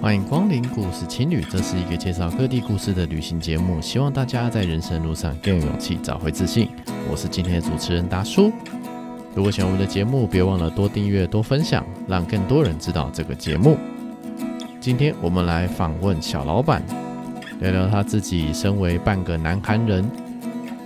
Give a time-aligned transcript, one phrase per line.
[0.00, 6.70] 欢迎光临故事情侣，这是一个介绍各地故事的旅行节目，希望大家在人生路上更有勇气，找回自信。
[7.10, 8.50] 我是今天的主持人达叔。
[9.34, 13.76] 如果喜欢我们的节目，别忘了多订阅、多分享，让更多人知道这个节目。
[14.80, 16.82] 今天我们来访问小老板，
[17.60, 20.10] 聊聊他自己身为半个南韩人，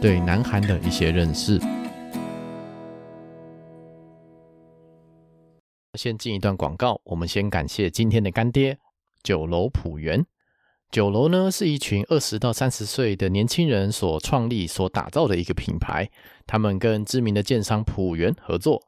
[0.00, 1.60] 对南韩的一些认识。
[5.96, 8.76] 先进一段广告，我们先感谢今天的干爹
[9.24, 10.24] 酒楼浦原。
[10.92, 16.08] 酒楼呢是一群二十到三十岁的年轻人所创立、所打造的一个品牌。
[16.46, 18.80] 他们跟知名的建商浦原合作，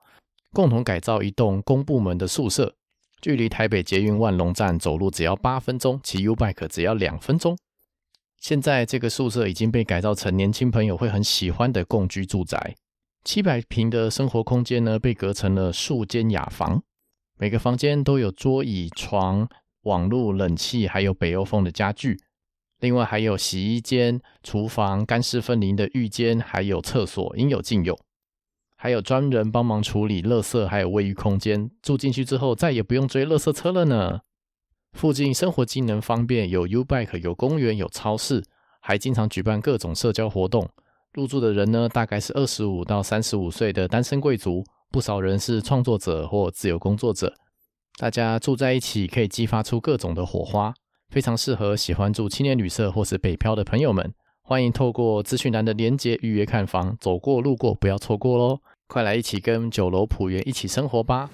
[0.52, 2.76] 共同改造一栋公部门的宿舍，
[3.20, 7.58] 距离台北捷运万隆站走路只要八分钟，骑 U-Bike 只要两分钟。
[8.38, 12.76] 现在这个宿舍已经被改造成年轻朋友会很喜欢的共居住宅，
[13.24, 16.80] 七百平的生活空间呢被隔成了数间雅房。
[17.38, 19.48] 每个房间都有桌椅、床、
[19.86, 22.18] 网络、冷气，还有北欧风的家具。
[22.80, 27.98] 另外还有洗衣间、厨房、干湿分离的浴间，还有厕所，应有尽有。
[28.76, 31.70] 还有专人帮忙处理垃圾，还有卫浴空间。
[31.80, 34.20] 住进去之后，再也不用追垃圾车了呢。
[34.92, 38.44] 附近生活机能方便，有 U-Bike，有公园，有超市，
[38.80, 40.68] 还经常举办各种社交活动。
[41.12, 44.64] 入住的人呢，大概是二十五到三十五岁的单身贵族。
[44.90, 47.34] 不少人是创作者或自由工作者，
[47.98, 50.74] 大家住在一起可以激发出各种的火花，
[51.08, 54.12] 非常适合喜欢住青年旅社或是北漂的朋友们。
[54.42, 58.58] 欢迎透过资讯栏的连结预约看房，走过路过不要错过喽！
[58.86, 61.30] 快来一起跟酒楼浦原一起生活吧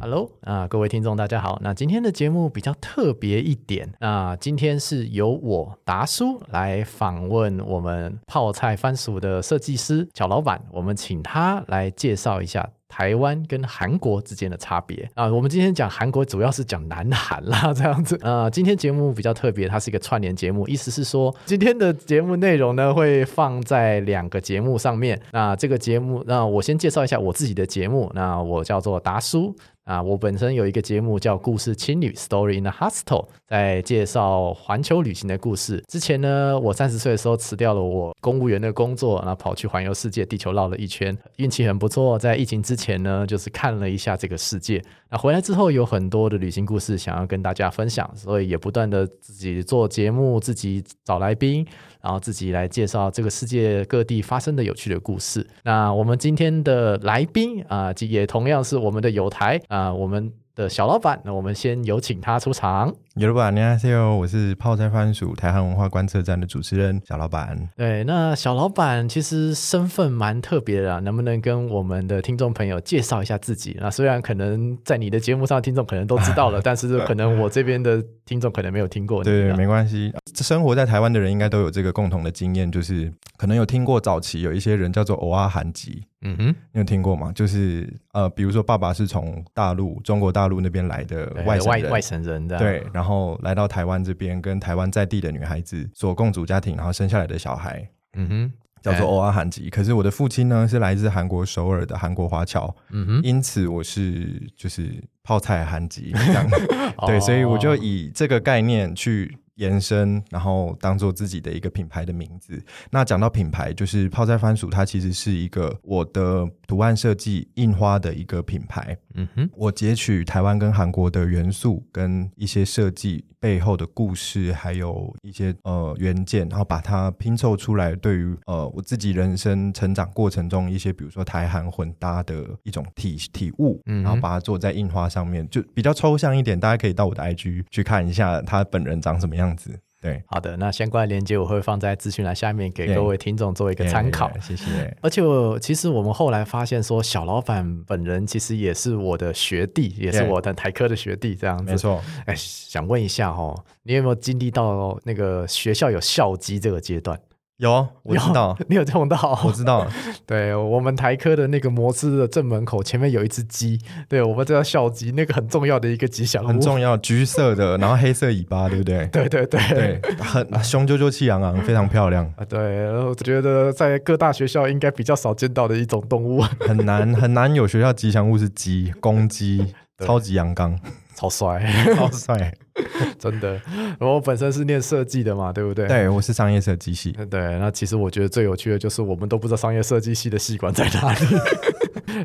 [0.00, 1.58] ！Hello 啊，各位听众，大家好。
[1.62, 15.32] 那今天的节目比较特别一点，那今天是由我达叔来访问我们泡菜番薯的设计师小老板，我们请他来介绍一下台湾跟韩国之间的差别啊。
[15.32, 18.50] 我们今天讲韩国，主要是讲南韩啦， 这样子啊。
[18.50, 25.18] 今天节目比较特别，它是一个串联节目，意思是说 今天的节目内容呢会放在两个节目上面。
[25.30, 29.54] 那这个节目，那我先介绍一下我自己的节目，那我叫做达叔。
[29.90, 35.82] 啊，我本身有一个节目叫《故事青旅 Story in the Hostel》，在介绍环球旅行的故事。
[35.88, 42.16] 之前呢，我三十岁的时候辞掉了我公务员的工作，然后跑去环游世界，地球绕了一圈，运气很不错。
[42.20, 44.80] 在疫情之前呢，就是看了一下这个世界。
[45.10, 51.66] 那回来之后有很多的旅行故事想要跟大家分享，所以也不断的自己做节目，自己找来宾。
[52.02, 55.46] 然后自己来介绍这个世界各地发生的有趣的故事。
[55.62, 61.20] 那我们今天的来宾啊，也同样是我们的友台啊，我们的小老板。
[61.24, 62.94] 那我们先有请他出场。
[63.16, 67.58] 有老板，你好，我是泡菜番薯台韩文化观测站的主持人小老板。
[67.76, 73.76] 对，那小老板其实身份蛮特别的，啊能不能跟我们的听众朋友介绍一下自己？
[73.80, 79.24] 那虽然可能在你的节目上听众可能都知道了， 但是可能我这边的听众可能没有听过。
[79.24, 80.12] 对，没关系。
[80.36, 86.04] 生活在台湾的人应该都有这个共同的经验，就是可能有听过早期有一些人叫做偶尔韩籍。
[86.22, 87.32] 嗯哼，你有听过吗？
[87.34, 92.86] 就是呃，比如说爸爸是从大陆中国大陆那边来的外省人，外外省人的对。
[92.92, 98.52] 然后来到台湾这边，跟台湾在地的女孩子所共组家庭，然后生下来的小孩，嗯哼，
[98.82, 99.68] 叫做欧阿韩籍。
[99.70, 106.46] 可是我的父亲呢，是来自韩国首尔的韩国华侨，嗯哼，因此我是就是泡菜韩籍这样，
[107.06, 109.36] 对，所以我就以这个概念去。
[109.60, 112.60] 延伸，然后当做自己的一个品牌的名字。
[112.90, 118.96] 那讲到品牌，就是泡菜番薯，它其实是一个我的图案设计印花的一个品牌。
[119.14, 127.94] 嗯哼，我截取台湾跟韩国的元素跟一些设计背后的故事，还有一些呃原件，然后把它拼凑出来。
[127.96, 136.58] 对于呃我自己人生成长过程中一些，比如说台韩混搭的一种体体悟，嗯，然后把它做在印花上面，就比较抽象一点。
[136.58, 139.49] 大家可以到我的 IG 去看一下，他本人长什么样。
[139.50, 144.30] 样子对，好的，那相关的链接我会放在资讯栏下面，给各位听众做一个参考。
[144.40, 144.96] 谢谢。
[145.02, 151.70] 而且我其实我们后来发现说，小老板本人其实也是我的学弟，也是我的台科的学弟，这样子。
[151.70, 152.02] 没错。
[152.24, 157.20] 哎，想问一下哦，你有没有经历到那个学校有校机这个阶段？
[157.60, 159.86] 有，我知道， 你有碰到，我知道。
[160.26, 163.78] 对，我们台科的那个摩斯的正门口前面有一只鸡，
[164.08, 169.06] 对，我们这叫校鸡，那个很重要的一个吉祥物，很重要，橘色的，然后黑色尾巴，对不对？
[169.12, 169.60] 对对对。
[169.68, 172.24] 对，很雄赳赳气昂昂，非常漂亮。
[172.36, 180.78] 啊，对，我觉得在各大学校应该比较少见到的一种动物，很难很难有学校吉祥物是鸡，公鸡，超级阳刚。
[181.14, 181.62] 超帅，
[181.94, 182.54] 超帅，
[183.18, 183.60] 真的。
[183.98, 185.86] 我本身是念设计的嘛，对不对？
[185.86, 187.12] 对，我是商业设计系。
[187.30, 191.20] 对，那其实我觉得最有趣的就是我们都不知道商业设计系的系馆在哪里。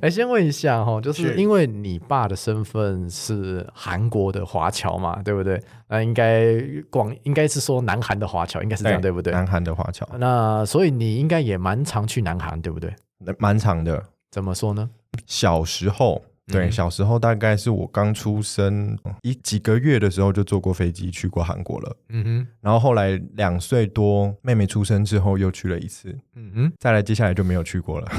[0.01, 5.61] 哎，先问一下哈，就是因为你爸的身份是韩国的华侨嘛，对不对？
[5.87, 6.55] 那应该
[6.89, 9.31] 广应该是说南韩的华侨，应该是这样，对，对不对？
[9.33, 10.07] 南韩的华侨。
[10.17, 12.93] 那所以你应该也蛮常去南韩，对不对？
[13.37, 14.03] 蛮常的。
[14.31, 14.89] 怎么说呢？
[15.25, 16.23] 小时候。
[16.47, 21.97] 对，小时候大概是我刚出生一几个月的时候就坐过飞机去过韩国了。
[22.09, 26.15] 嗯哼，然后后来两岁多妹妹出生之后又去了一次。
[26.35, 28.11] 嗯哼，再来接下来就没有去过了，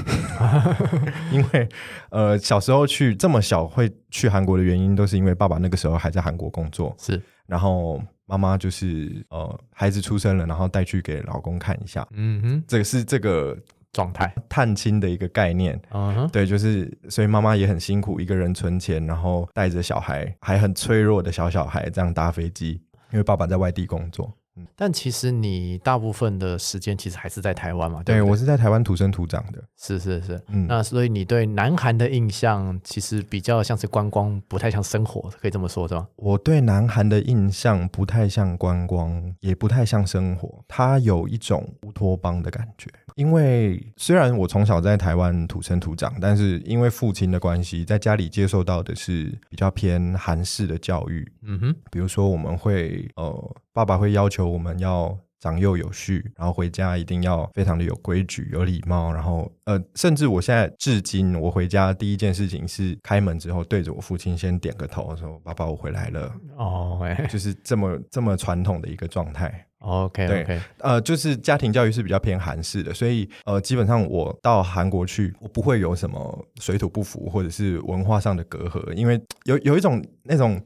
[1.31, 1.69] 因为
[2.11, 6.95] 呃小时候去这么小会去韩国的原因都是因为爸爸那个时候还在韩国工作。
[6.99, 12.05] 是，然后妈妈就是呃孩子出生了，然后带去给老公看一下。
[12.11, 13.57] 嗯哼，这个是这个。
[13.97, 16.31] 状态探亲的一个概念，uh huh.
[16.31, 22.79] 对，就是所以妈妈也很辛苦，一个人存钱，然后带着小孩，还很脆弱的小小孩这样搭飞机，
[23.11, 24.31] 因为爸爸在外地工作。
[24.75, 28.03] 但其实你大部分的时间其实还是在台湾嘛？
[28.03, 29.63] 对，对，对，我是在台湾土生土长的。
[29.77, 36.07] 是是是，嗯，那所以你对南韩的印象其实比较像是观光，不太像生活，可以这么说，是吧？
[36.17, 42.91] 我对南韩的印象不太像观光，也不太像生活，它有一种乌托邦的感觉。
[43.15, 51.27] 因为虽然我从小在台湾土生土长，但是因为父亲的关系，在家里接受到的是比较偏韩式的教育。
[51.43, 53.57] 嗯哼，比如说我们会呃。
[53.77, 69.67] 爸爸会要求我们要长幼有序，然后回家一定要非常的有规矩、有礼貌，然后呃，甚至我现在至今，我回家第一件事情是开门之后对着我父亲先点个头，说：“爸爸，我回来了。”哦，就是这么这么传统的一个状态。
[69.81, 70.61] OK，对，okay.
[70.79, 80.59] 呃，就是家庭教育是比较偏韩式的，所以呃，基本上我到韩国去，我不会有什么水土不服或者是文化上的隔阂，因为有有一种那种。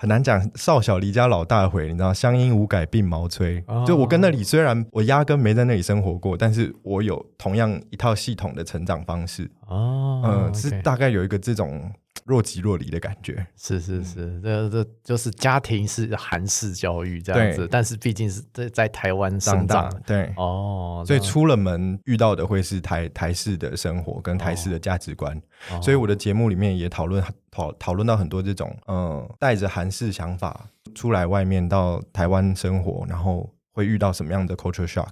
[0.00, 3.62] 很难讲，少小离家老大回，你知道，乡音无改鬓毛衰。
[3.66, 3.86] Oh.
[3.86, 9.50] 就我跟那里，虽然我压根没在那里生活过，但是我有同样一套系统的成长方式。
[9.66, 11.92] 哦，嗯，是大概有一个这种。
[12.24, 19.90] 若即若离的感觉， 是是是，这这就是家庭是韩式教育这样子，但是毕竟是在在台湾生长。
[19.90, 20.32] 大，对。
[20.36, 25.40] 哦，所以出了门遇到的会是台台式的生活跟台式的价值观，
[25.82, 35.08] 所以我的节目里面也讨论讨讨论到很多这种嗯，带着韩式想法出来外面到台湾生活，然后会遇到什么样的 culture shock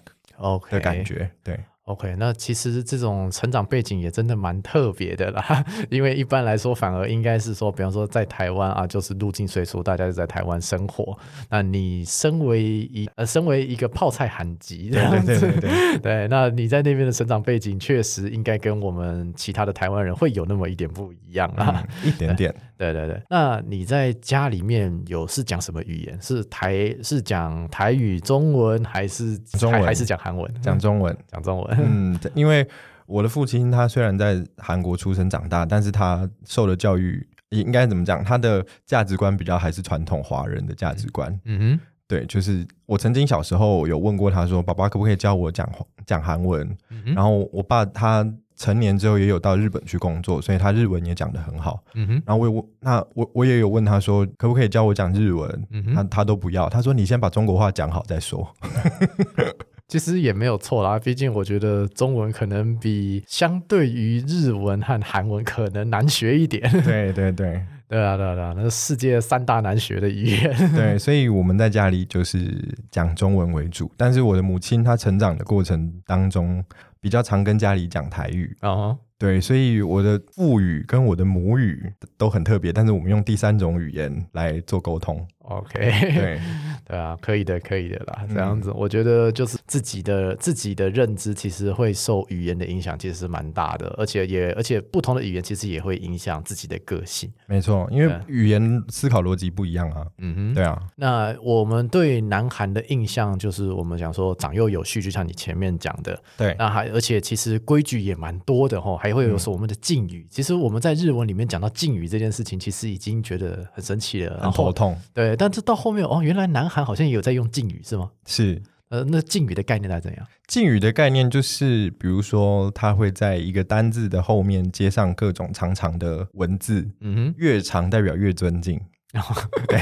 [0.70, 1.58] 的感觉，对。
[1.88, 11.18] OK，那其实这种成长背景也真的蛮特别的啦， 因为一般来说反而应该是说，比方说在台湾啊，就是入境随俗，大家就在台湾生活。
[11.48, 22.54] 那你身为一呃，身为一个泡菜韩籍这样子，对对对，对， 对，那你在那边的成长背景确实应该跟我们其他的台湾人会有那么一点不一样啊，嗯、一点点。
[22.76, 26.16] 对对对，那你在家里面有是讲什么语言？
[26.22, 29.82] 是台是讲台语、中文，还是中文？
[29.82, 30.48] 还是讲韩文？
[30.62, 31.76] 讲中文，讲中文。
[31.86, 32.66] 嗯，因为
[33.06, 38.22] 我的父亲他虽然在韩国出生长大，但是他受的教育应该怎么讲？
[38.22, 41.40] 他的价值观比较还是传统华人的价值观。
[41.44, 45.66] 嗯哼，对，就是我曾经小时候有问过他说：“爸爸可不可以教我讲
[46.04, 48.26] 讲韩文？”嗯，然后我爸他
[48.56, 51.82] 成年之后也有到日本去工作，所以他日文也讲得很好。
[51.94, 58.46] 嗯哼，然后我问那我我也有问他说：“可不可以教我讲日文？”嗯哼，他他都不要，他说：“你先把中国话讲好再说。”
[59.88, 66.70] 其实也没有错啦，毕竟我觉得中文可能比相对于日文和韩文可能难学一点。
[66.84, 70.72] 对对对，对啊 对啊对啊，那是世界三大难学的语言。
[70.74, 72.54] 对，所以我们在家里就是
[72.90, 76.62] 讲中文为主，但是我的母亲她成长的过程当中
[77.00, 78.54] 比较常跟家里讲台语。
[78.60, 78.96] 啊、uh。
[79.20, 85.26] 对，所以我的父语跟我的母语都很特别，但是我们用第三种语言来做沟通。
[85.48, 85.78] OK，
[86.12, 86.40] 对，
[86.86, 88.26] 对啊，可以的，可以的啦。
[88.28, 97.32] 这样子，嗯、我觉得就是自己的自己的认知，其实会受语言的影响，其实是蛮大的，而且也而且不同的语言其实也会影响自己的个性。
[97.46, 100.06] 没错，因为语言思考逻辑不一样啊。
[100.18, 100.78] 嗯哼，对啊。
[100.96, 106.20] 那我们对南韩的印象就是，我们讲说长幼有序，就像你前面讲的。
[106.36, 106.54] 对。
[106.58, 110.26] 那还而且其实规矩也蛮多的哈，还会有说我们的敬语。
[110.26, 114.94] 嗯、其实我们在日文里面讲到敬语这件事情，其实已经觉得很神奇了，很头痛。
[115.14, 115.37] 对。
[115.38, 118.10] 但是到后面哦，原来南韩好像也有在用敬语，是吗？
[118.26, 120.26] 是，呃，那敬语的概念大概怎样？
[120.46, 128.80] 敬语的概念就是，比如说，它会在一个单字的后面接上各种长长的文字，嗯哼，越长代表越尊敬。
[129.68, 129.80] 对，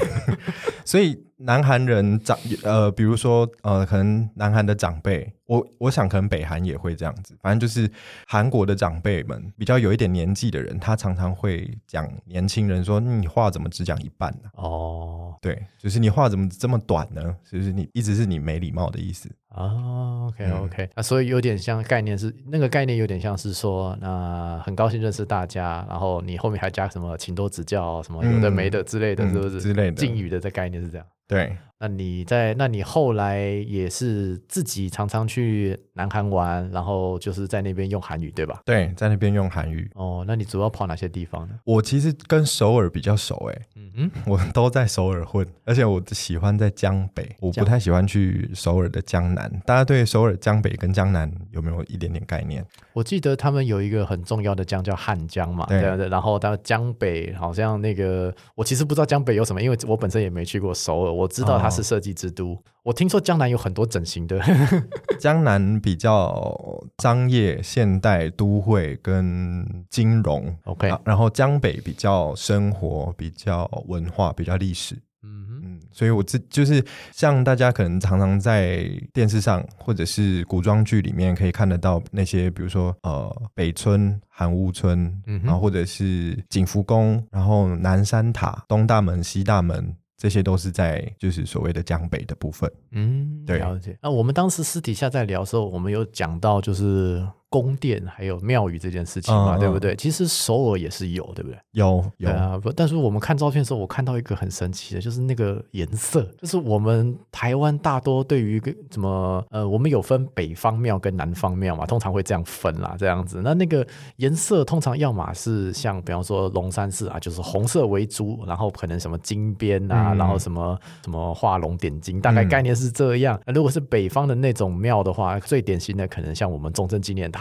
[0.85, 7.91] 所以南韩人长呃，比如说呃，可能南韩的长辈，我我想可能北韩也会这样子，反正就是
[8.27, 17.37] 韩国的长辈们比较有一点年纪的人，他常常会讲年轻人说：“你话怎么只讲一半呢？”哦，对，就是你话怎么这么短呢？
[17.51, 19.31] 就是你一直是你没礼貌的意思。
[19.57, 29.61] 哦，OK OK，啊、所以有点像概念是那个概念有点像是说，那很高兴认识大家，然后你后面还加什么请多指教什么有的没的之类的，嗯、是不是？
[29.61, 31.07] 之类的敬语的这概念是这样。
[31.27, 31.57] 对。
[31.79, 38.63] 那你在，那你后来也是自己常常去南韩玩，然后就是在那边用韩语，对吧？
[38.65, 39.91] 对，在那边用韩语。
[39.95, 41.55] 哦，那你主要跑哪些地方呢？
[41.65, 43.63] 我其实跟首尔比较熟，哎。
[43.75, 49.51] 嗯嗯， 我都在首尔混，而且我喜欢在江北，我不太喜欢去首尔的江南。
[49.65, 52.65] 大家对首尔江北跟江南有没有一点点概念？
[52.93, 56.09] 我记得他们有一个很重要的江叫汉江嘛，对对。
[56.09, 62.53] 然后到江北好像那个，我其实不知道江北有什么，因为我本身也没去过首尔，我知道它是设计之都。
[62.53, 64.41] 哦、我听说江南有很多整形的，
[65.19, 70.57] 江南比较商业、现代、都会跟金融。
[70.65, 74.97] OK，然后江北比较生活、比较文化、比较历史。
[75.23, 92.71] 嗯，所以我这就是像大家可能常常在电视上或者是古装剧里面可以看得到那些，比如说呃北村、韩屋村，嗯，然后或者是景福宫，然后南山塔、东大门、西大门，这些都是在就是所谓的江北的部分。
[92.93, 93.99] 嗯，对，了解。
[94.03, 97.27] 那我们当时私底下在聊的时候，我们有讲到就是。
[97.49, 99.95] 宫殿还有庙宇这件事情嘛，嗯、对不对？
[99.97, 101.59] 其实首尔也是有，对不对？
[101.73, 108.61] 有有啊，不，但是我们看照片的时候，我看到一个很神奇的，就是那个颜色，就是我们台湾大多对于
[108.91, 113.41] 什么呃，我们有分北方庙跟南方庙嘛，通常会这样分啦，这样子。
[113.43, 113.87] 那那个
[114.17, 123.41] 颜色通常要么是像比方说龙山寺啊，就是红色为主，然后可能什么金边啊，嗯、然后什么什么画龙点睛，大概概念是这样。
[123.47, 127.36] 嗯、如果是北方的那种庙的话，最典型的可能像我们中正纪念堂。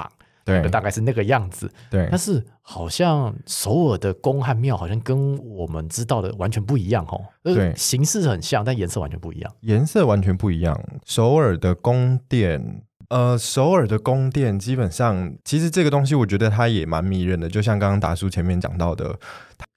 [0.46, 1.70] 对，大概是那个样子。
[1.90, 7.20] 对，但是好像首尔的宫和庙好像跟我们知道的完全不一样哦。
[7.44, 9.52] 对，形式很像，但颜色完全不一样。
[9.62, 10.80] 颜色完全不一样。
[11.04, 17.50] 首尔的宫殿，呃，首尔的宫殿基本上，其实这个东西我觉得它也蛮迷人的。
[17.50, 19.20] 就像刚刚达叔前面讲到的。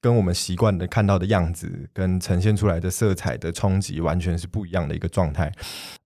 [0.01, 5.53] 跟我们习惯的看到的样子，跟呈现出来的色彩的冲击，完全是不一样的一个状态。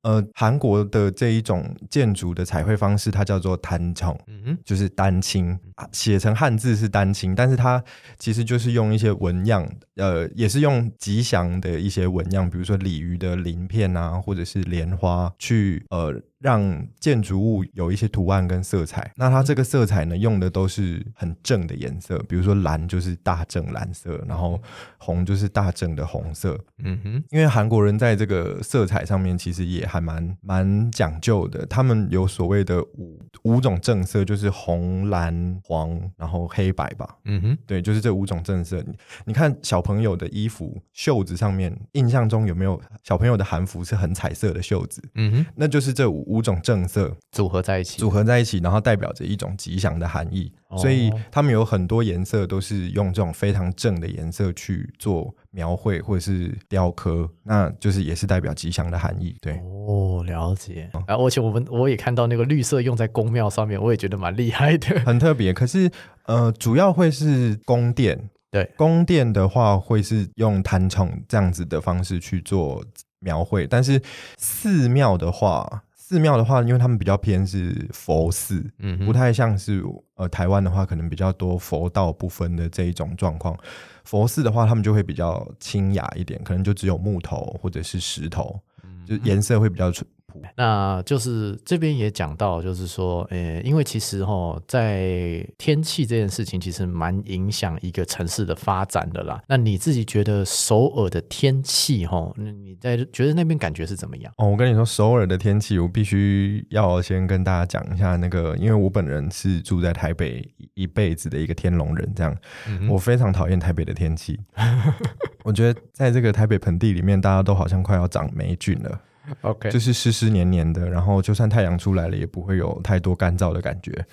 [0.02, 5.56] 呃，韩国的这一种建筑的彩绘方式，它叫做단 청， 嗯哼，就是丹青，
[5.92, 7.82] 写成汉字是丹青，但是它
[8.18, 9.64] 其实就是用一些纹样，
[9.94, 19.12] 呃，也是用吉祥的一些纹样，比如说鲤鱼的鳞片啊，或者是莲花，去呃让建筑物有一些图案跟色彩。
[19.14, 23.61] 那它这个色彩呢，用的都是很正的颜色，比如说蓝就是大正。
[23.72, 24.58] 蓝色，然后
[24.98, 26.58] 红就是大正的红色。
[26.78, 31.66] 嗯哼，因为韩国人在这个色彩上面其实也还蛮蛮讲究的。
[31.66, 37.16] 他们有所谓的五五种正色，就是红、蓝、黄，然后黑白吧。
[37.24, 38.82] 嗯哼，对，就是这五种正色。
[38.86, 38.94] 你
[39.26, 45.02] 你看小朋友的衣服袖子上面，印象中有没有小朋友的韩服是很彩色的袖子？
[45.14, 50.52] 嗯哼，那就是这五五种正色组合在一起，组合在一起，然后代表着一种吉祥的含义。
[50.78, 59.36] 所以他们有很多颜色都是用这种非常正的颜色去做描绘或者是雕刻，那就是也是代表吉祥的含义。
[59.40, 60.90] 对，哦，了解。
[60.92, 65.52] 啊，而且我们我也看到那个绿色用在宫庙上面，我也觉得蛮厉害的，很特别。
[65.52, 65.90] 可是
[66.26, 68.30] 呃，主要会是宫殿。
[68.50, 72.84] 对，宫殿的话会是用단청这样子的方式去做
[73.20, 74.00] 描绘，但是
[74.38, 75.84] 寺庙的话。
[76.12, 79.82] 寺庙的话，因为他们比较偏是佛寺，嗯，不太像是
[80.16, 83.58] 呃台湾的话，可能比较多佛道不分的这一种状况。
[84.04, 89.90] 佛寺的话，他们就会比较清雅一点，可能就只有木头或者是石头，嗯、就颜色会比较
[90.32, 90.52] 纯。
[90.56, 99.42] 那就是这边也讲到，就是说，呃，因为其实哈，在天气这件事情，其实蛮影响一个城市的发展的啦。
[99.48, 104.32] 那你自己觉得首尔的天气哈，你在觉得那边感觉是怎么样？
[104.38, 112.36] 哦，我跟你说，首尔的天气，我必须要先跟大家讲一下那个，因为我本人是住在台北一辈子的一个天龙人，这样，
[112.68, 114.38] 嗯、我非常讨厌台北的天气。
[115.44, 119.00] 我觉得在这个台北盆地里面，大家都好像快要长霉菌了。
[119.42, 124.04] OK，就是湿湿黏黏的，然后就算太阳出来了，也不会有太多干燥的感觉。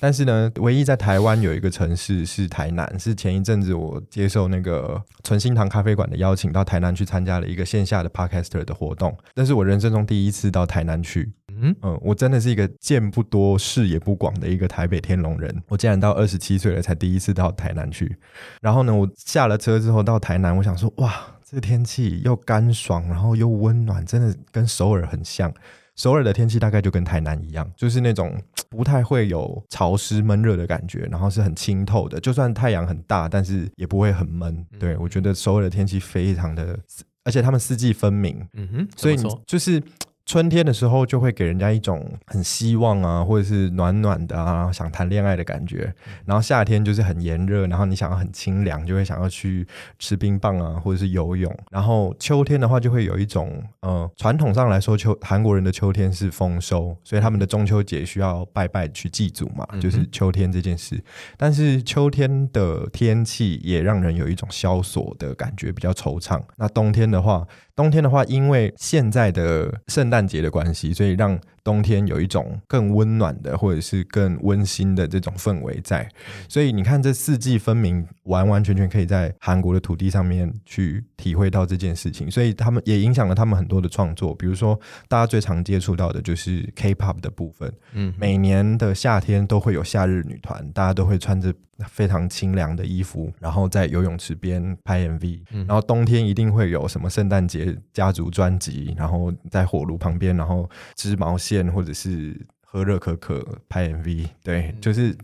[0.00, 9.16] 但是呢，唯一在台湾有一个城市是台南，是前一阵子我接受那个纯心堂咖啡馆的邀请，到台南去参加了一个线下的 Podcaster 的活动。
[9.34, 15.62] 那是我人生中第一次到台南去，嗯嗯，我真的是一个见不多、视野不广的一个台北天龙人。
[15.66, 18.16] 我竟然到二十七岁了才第一次到台南去。
[18.60, 21.12] 然后呢，我下了车之后到台南，我想说，哇。
[21.50, 25.50] 这个天气又干爽，然后又温暖，真的跟首尔很像。
[25.96, 28.38] 首尔的天气大概就跟台南一样，就是那种
[28.68, 32.20] 不太会有潮湿闷热的感觉，然后是很清透的。
[32.20, 34.62] 就算太阳很大，但是也不会很闷。
[34.78, 36.78] 对，我觉得首尔的天气非常的，
[37.24, 38.46] 而且他们四季分明。
[38.52, 39.82] 嗯哼，所以就是。
[40.28, 45.90] 春天的时候就会给人家一种很希望啊，或者是暖暖的啊，想谈恋爱的感觉。
[46.26, 49.66] 然后夏天就是很炎热，然后你想要很清凉，就会想要去
[49.98, 51.50] 吃冰棒啊，或者是游泳。
[51.70, 61.02] 然后秋天的话，就会有一种呃，传统上来说，秋韩国人的秋天是丰收，所以他们的中秋节需要拜拜去祭祖嘛，就是秋天这件事。
[61.38, 66.38] 但是秋天的天气也让人有一种萧索的感觉，比较惆怅。
[66.56, 76.08] 那冬天的话，冬天的话，因为现在的圣诞半截的关系，所以让冬天有一种更温暖的，或者是更温馨的这种氛围在。
[76.48, 82.30] 所以你看，这四季分明，完完全全可以在韩国的土地上面去体会到这件事情。
[82.30, 87.70] 所以他们也影响了他们很多的创作，比如说大家最常接触到的就是 K-pop 的部分。
[87.92, 91.52] 嗯，每年的夏天都会有夏日女团，大家都会穿着
[91.86, 95.40] 非常清凉的衣服，然后在游泳池边拍 MV。
[95.52, 97.76] 嗯然后冬天一定会有什么圣诞节。
[97.92, 105.16] 家族专辑，然后在火炉旁边，然后织毛线或者是喝热可可拍 MV，对，就是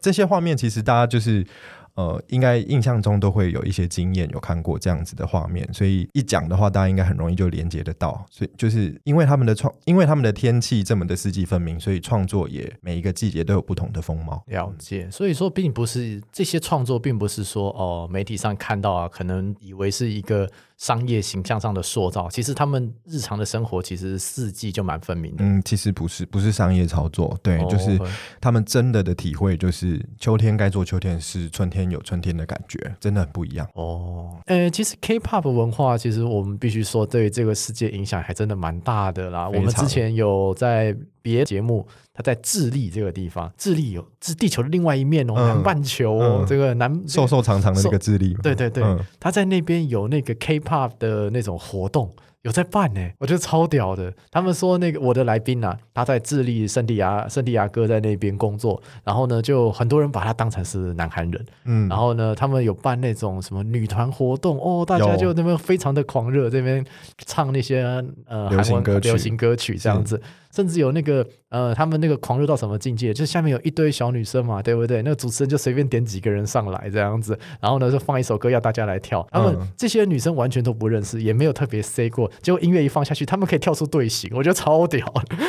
[0.00, 1.46] 这些画面，其实大家就是。
[1.94, 8.24] 呃，应该印象中都会有一些经验，有看过这样子的画面，所以一讲的话，大家应该很容易就连接得到。
[8.30, 14.42] 所以就是因为他们的创，因为他们的天气这么的四季分明，所以创作也每一个季节都有不同的风貌。
[14.46, 20.48] 了解，所以说并不是这些创作，并不是说哦，媒体上看到啊，可能以为是一个
[20.82, 25.44] 商业形象上的塑造，其实他们日常的生活其实四季就蛮分明的。
[25.44, 27.96] 嗯，其实不是，不是商业操作，对，哦、就是
[28.40, 31.92] 他们真的的体会，就是秋天该做秋天的事，春天。
[31.92, 34.40] 有春天的感觉，真的很不一样哦。
[34.46, 39.46] 呃，其实 K-pop 文化，其实我们必须说，对这个世界影响还真的蛮大的啦。
[39.46, 52.10] 我们之前有在别节目，他在智利这个地方，智利有是地球的另外一面哦，嗯、南半球哦，嗯、这个南瘦瘦长长的那个智利，对对对，嗯、他在那边有那个 K-pop 的那种活动。
[52.42, 54.12] 有在办呢、欸，我觉得超屌的。
[54.30, 61.46] 他们说那个我的来宾啊，他在智利圣地亚圣地亚哥在那边工作，然后呢，就很多人把他当成是南韩人。
[61.64, 66.84] 嗯，然后呢，他们有办那种什么女团活动哦，大家就那边非常的狂热，这边
[67.26, 67.82] 唱那些
[68.26, 70.20] 呃流行歌曲流行歌曲这样子。
[70.54, 73.14] 甚至有那个呃，他们那个狂热到什么境界？
[73.14, 75.00] 就下面有一堆小女生嘛，对不对？
[75.00, 79.26] 那个主持人就随便点几个人上来这样子，然后呢就放一首歌要大家来跳。
[79.30, 82.30] 他们这些女生完全都不认识，也没有特别 say 过。
[82.40, 85.06] 结果音乐一放下去，他们可以跳出队形，我觉得超屌。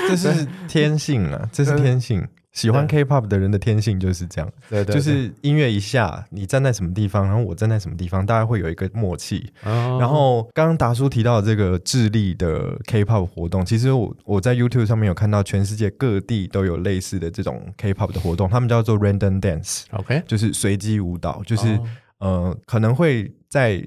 [0.09, 2.27] 这是天性啊， 这是天性。
[2.51, 9.51] 喜欢 K-pop 的人的天性就是这样，对对，就是音乐一下，你站在什么地方，然后我站在什么地方，大家会有一个默契。
[9.63, 21.79] 然后刚刚达叔提到的这个智利的 K-pop 活动，其实我我在 YouTube 上面有看到，全世界各地都有类似的这种 K-pop 的活动，他们叫做 Random Dance，OK，就是随机舞蹈，就是
[22.19, 23.83] 呃可能会在。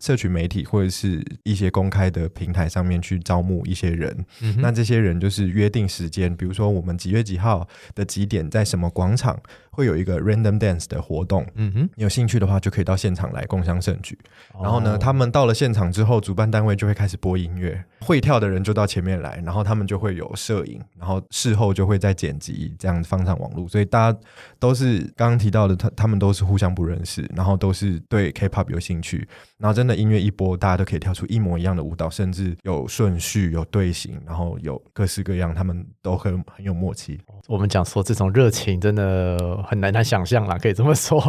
[0.00, 9.38] 社群媒体或者是一些公开的平台上面去招募一些人，嗯、那这些人就是约定时间，比如说我们几月几号的几点在什么广场
[9.70, 14.18] 会有一个 random dance 的活动，嗯哼，你有兴趣的话就可以到现场来共襄盛举。
[14.54, 23.68] 哦、然后呢，他们到了现场之后，主办单位就会开始播音乐，会跳的人就到前面来，然后他们就会有摄影，然后事后就会再剪辑，这样放上网络。
[23.68, 24.18] 所以大家
[24.58, 30.00] 都是刚刚提到的，他他们都是互相不认识，然后都是对 K-pop 有兴趣，然后真的。
[30.00, 37.20] 音乐一播，大家都可以跳出一模一样的舞蹈，甚至有顺序、有队形，然后有各式各样，他们都很很有默契。
[37.46, 41.20] 我们讲说这种热情真的很难难想象啦，可以这么说。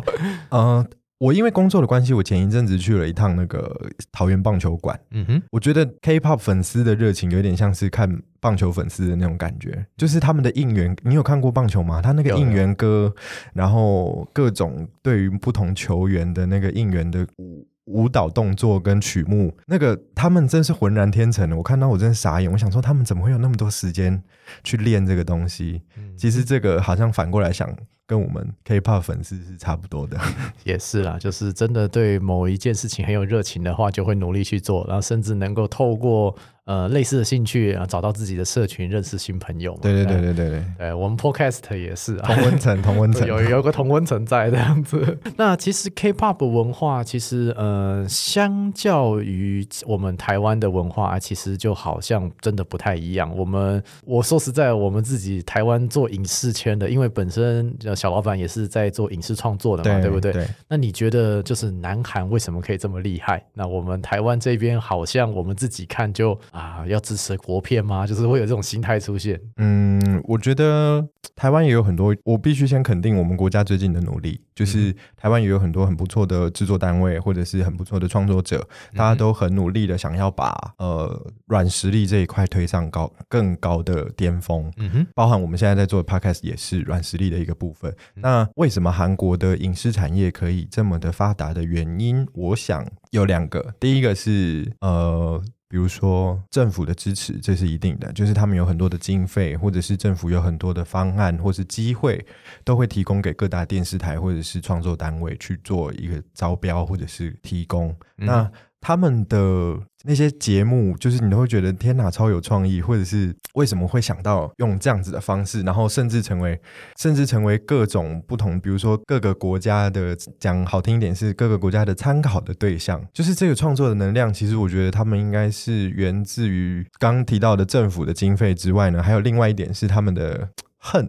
[0.50, 0.88] 嗯，
[1.20, 3.76] 我因为工作的关系，我前一阵子去了一趟那个
[4.12, 5.00] 桃园棒球馆。
[5.12, 10.96] 嗯哼，我觉得 K-pop 粉丝的热情有点像是看棒球粉丝的那种感觉，就是他们的应援。
[11.04, 12.02] 你有看过棒球吗？
[12.02, 13.14] 他那个应援歌，
[13.54, 17.68] 然后各种对于不同球员的那个应援的舞。
[17.86, 21.58] 舞蹈动作跟曲目，那个他们真是浑然天成的。
[21.58, 24.22] 我看到我真的傻眼，我想说他们怎么会有那么多时间
[24.64, 25.82] 去练这个东西？
[25.98, 27.70] 嗯、其实这个好像反过来想，
[28.06, 30.20] 跟我们 K-pop 粉丝是差不多的。
[30.64, 36.36] 也是啦，就是真的对某一件事情很有热情的话，就会努力去做，然后甚至能够透过。
[36.72, 39.78] 呃，类似的兴趣啊，找到自己的社群，认识新朋友。
[39.82, 45.18] 对对对对对对，对我们 Podcast 也是啊，同温层，同温层， 有有个同温层在这样子。
[45.36, 53.36] 那其实 K-pop 文化，其实呃，相较于我们台湾的文化，其实就好像真的不太一样。
[53.36, 60.32] 我们我说实在，我们自己台湾做影视圈的，因为本身小老板也是在做影视创作的嘛，对，对不对？
[60.32, 60.48] 对。
[60.70, 63.44] 那你觉得就是南韩为什么可以这么厉害？
[63.54, 68.06] 那我们台湾这边好像我们自己看就啊，要支持国片吗？
[68.06, 69.40] 就是会有这种心态出现。
[69.58, 84.72] 嗯，我觉得台湾也有很多，我必须先肯定我们国家最近的努力，就是台湾也有很多很不错的制作单位，或者是很不错的创作者，大家都很努力的想要把呃软实力这一块推上高更高的巅峰。
[84.78, 87.96] 嗯哼，包含我们现在在做的 Podcast 也是软实力的一个部分。
[88.16, 93.74] 那为什么韩国的影视产业可以这么的发达的原因，我想有两个。
[93.80, 102.24] 第一个是呃，比如说政府的支持，这是一定的，就是他们有很多的经费，或者是政府有很多的方案，或是机会，
[102.66, 107.88] 都会提供给各大电视台或者是创作单位去做一个招标，或者是提供。
[108.18, 116.60] 嗯、那他们的那些节目，就是你都会觉得天哪，超有创意，或者是 为什么会想到用这样子的方式，然后甚至成为，
[116.98, 123.00] 甚至成为各种不同，比如说各个国家的，讲好听一点是各个国家的参考的对象。
[123.14, 130.50] 就是这个创作的能量，其实我觉得他们应该是源自于刚刚提到的政府的经费之外呢，还有另外一点是他们的
[130.82, 131.08] 恨，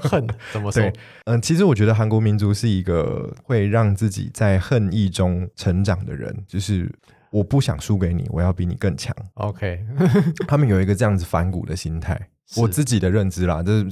[0.00, 0.92] 恨 怎么说？
[1.24, 6.88] 嗯，其实我觉得韩国民族是一个会让自己在恨意中成长的人，就是。
[7.30, 9.14] 我不想输给你，我要比你更强。
[9.34, 9.84] OK，
[10.48, 12.18] 他们有一个这样子反骨的心态，
[12.56, 13.84] 我自己的认知啦，这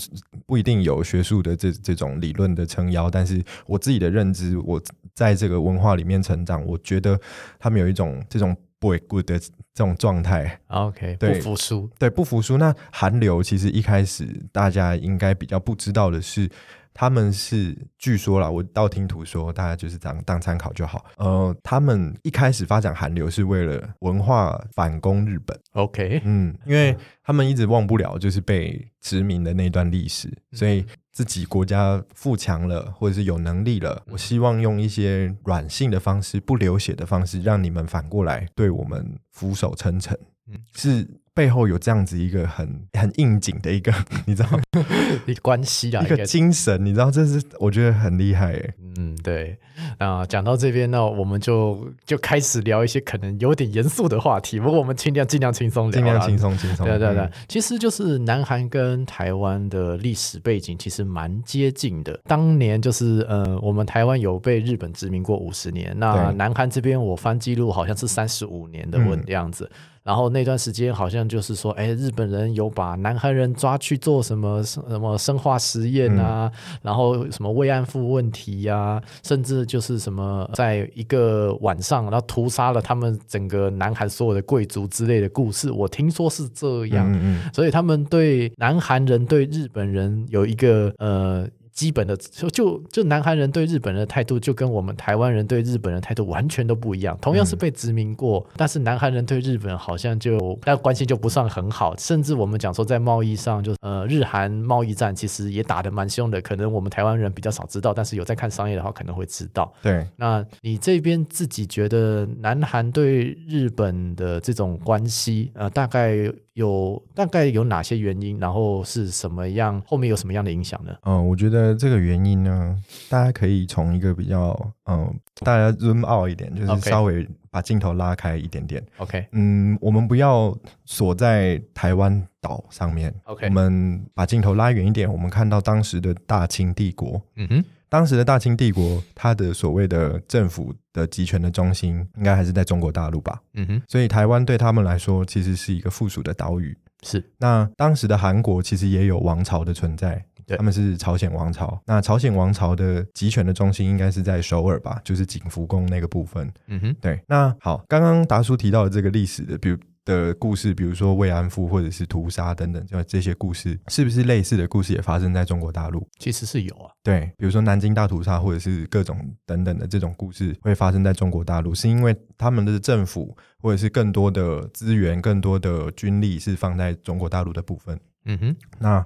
[0.47, 4.81] 不一定有学术的这这种理论的撑腰，但是我自己的认知，我
[5.15, 7.21] 在这个文化里面成长，我觉得
[7.59, 10.61] 他们有一种这种 boy good 的这种状态。
[10.67, 12.59] OK，对，不服输，对，不服输。
[12.59, 16.51] 那韩流其实一开始大家应该比较不知道的是。
[16.95, 21.05] 他们是据说啦，我道听途说，大家就是当当参考就好。
[21.17, 25.59] 呃，他们一开始发展韩流是为了文化反攻日本。
[25.73, 40.17] OK，嗯，因为他们一直忘不了就是被殖民的那段历史，所以自己国家富强了或者是有能力了，我希望用一些软性的方式、不流血的方式，让你们反过来对我们俯首称臣。
[40.47, 41.09] 嗯，是。
[41.35, 43.93] 背后有这样子一个很很应景的一个，
[44.25, 44.49] 你知道，
[45.27, 48.75] 一个关系啊，一个精神，你知道，这是我觉得很厉害诶。
[48.97, 49.59] 嗯，对。
[49.99, 56.87] 那讲到这边呢，我们就就开始聊一些可能有点严肃的话题，不过我们尽量尽量轻松聊，尽量轻松轻松。
[56.87, 62.17] 对对对，其实就是南韩跟台湾的历史背景其实蛮接近的。
[62.29, 69.69] 当年就是呃，我们台湾有被日本殖民过五十年，那南韩这边我翻记录好像是三十五年的问样子。
[69.73, 87.11] 嗯然后那段时间好像就是说，哎，日本人有把南韩人抓去做什么什么生化实验啊，嗯、然后什么慰安妇问题呀、啊，甚至就是什么在一个晚上，然后屠杀了他们整个南韩所有的贵族之类的故事，我听说是这样。
[87.11, 91.49] 嗯嗯，所以他们对南韩人对日本人有一个呃。
[91.75, 97.19] 基本的就就就南韩人对日本人的态度就跟我们台湾人对日本人的态度完全都不一样。
[97.21, 101.97] 同样是被殖民过，嗯、但是南韩人对日本好像就那关系就不算很好。
[101.97, 106.41] 甚至我们讲说在贸易上就，就呃日韩贸易战其实也打得蛮凶的。
[106.41, 109.73] 可能我们台湾人比较少知道，但是有在看商业的话可能会知道。
[109.83, 116.15] 对，那你这边自己觉得南韩对日本的这种关系，呃，大概
[116.53, 118.39] 有大概有哪些原因？
[118.39, 119.83] 然后是什么样？
[119.89, 120.95] 后面有什么样的影响呢？
[121.03, 121.64] 嗯，我觉得。
[121.65, 122.77] 呃，这个原因呢，
[123.09, 124.51] 大家可以从一个比较，
[124.85, 128.85] 嗯、呃，大家 zoom out 一点，就是稍微把镜头拉开一点点。
[128.99, 133.15] OK，嗯，我们不要锁在台湾岛上面。
[133.25, 137.21] OK，我们把镜头拉远一点，我们看到当时的大清帝国。
[137.37, 143.41] 嗯哼，当时的大清帝国，它的所谓的政府的集权的中心，应该还是在中国大陆吧？
[143.55, 146.77] 嗯哼，所以台湾对他们来说，其实是一个附属的岛屿。
[147.03, 150.25] 是，那当时的韩国其实也有王朝的存在。
[150.47, 156.53] 他们是朝鲜王朝，那朝鲜王朝的集权的中心应该是在首尔吧，就是景福宫那个部分。
[156.67, 157.21] 嗯哼，对。
[157.27, 166.07] 那好，刚刚达叔提到的这个历史的，比如的故事，比如说慰安妇或者是屠杀等等，就这些故事，是不是类似的故事也发生在中国大陆？
[166.19, 166.93] 其实是有啊。
[167.03, 177.99] 对，比如说南京大屠杀，或者是各种等等的这种故事会发生在中国大陆，是因为他们的政府或者是更多的资源、更多的军力是放在中国大陆的部分。
[178.27, 179.05] 嗯哼，那。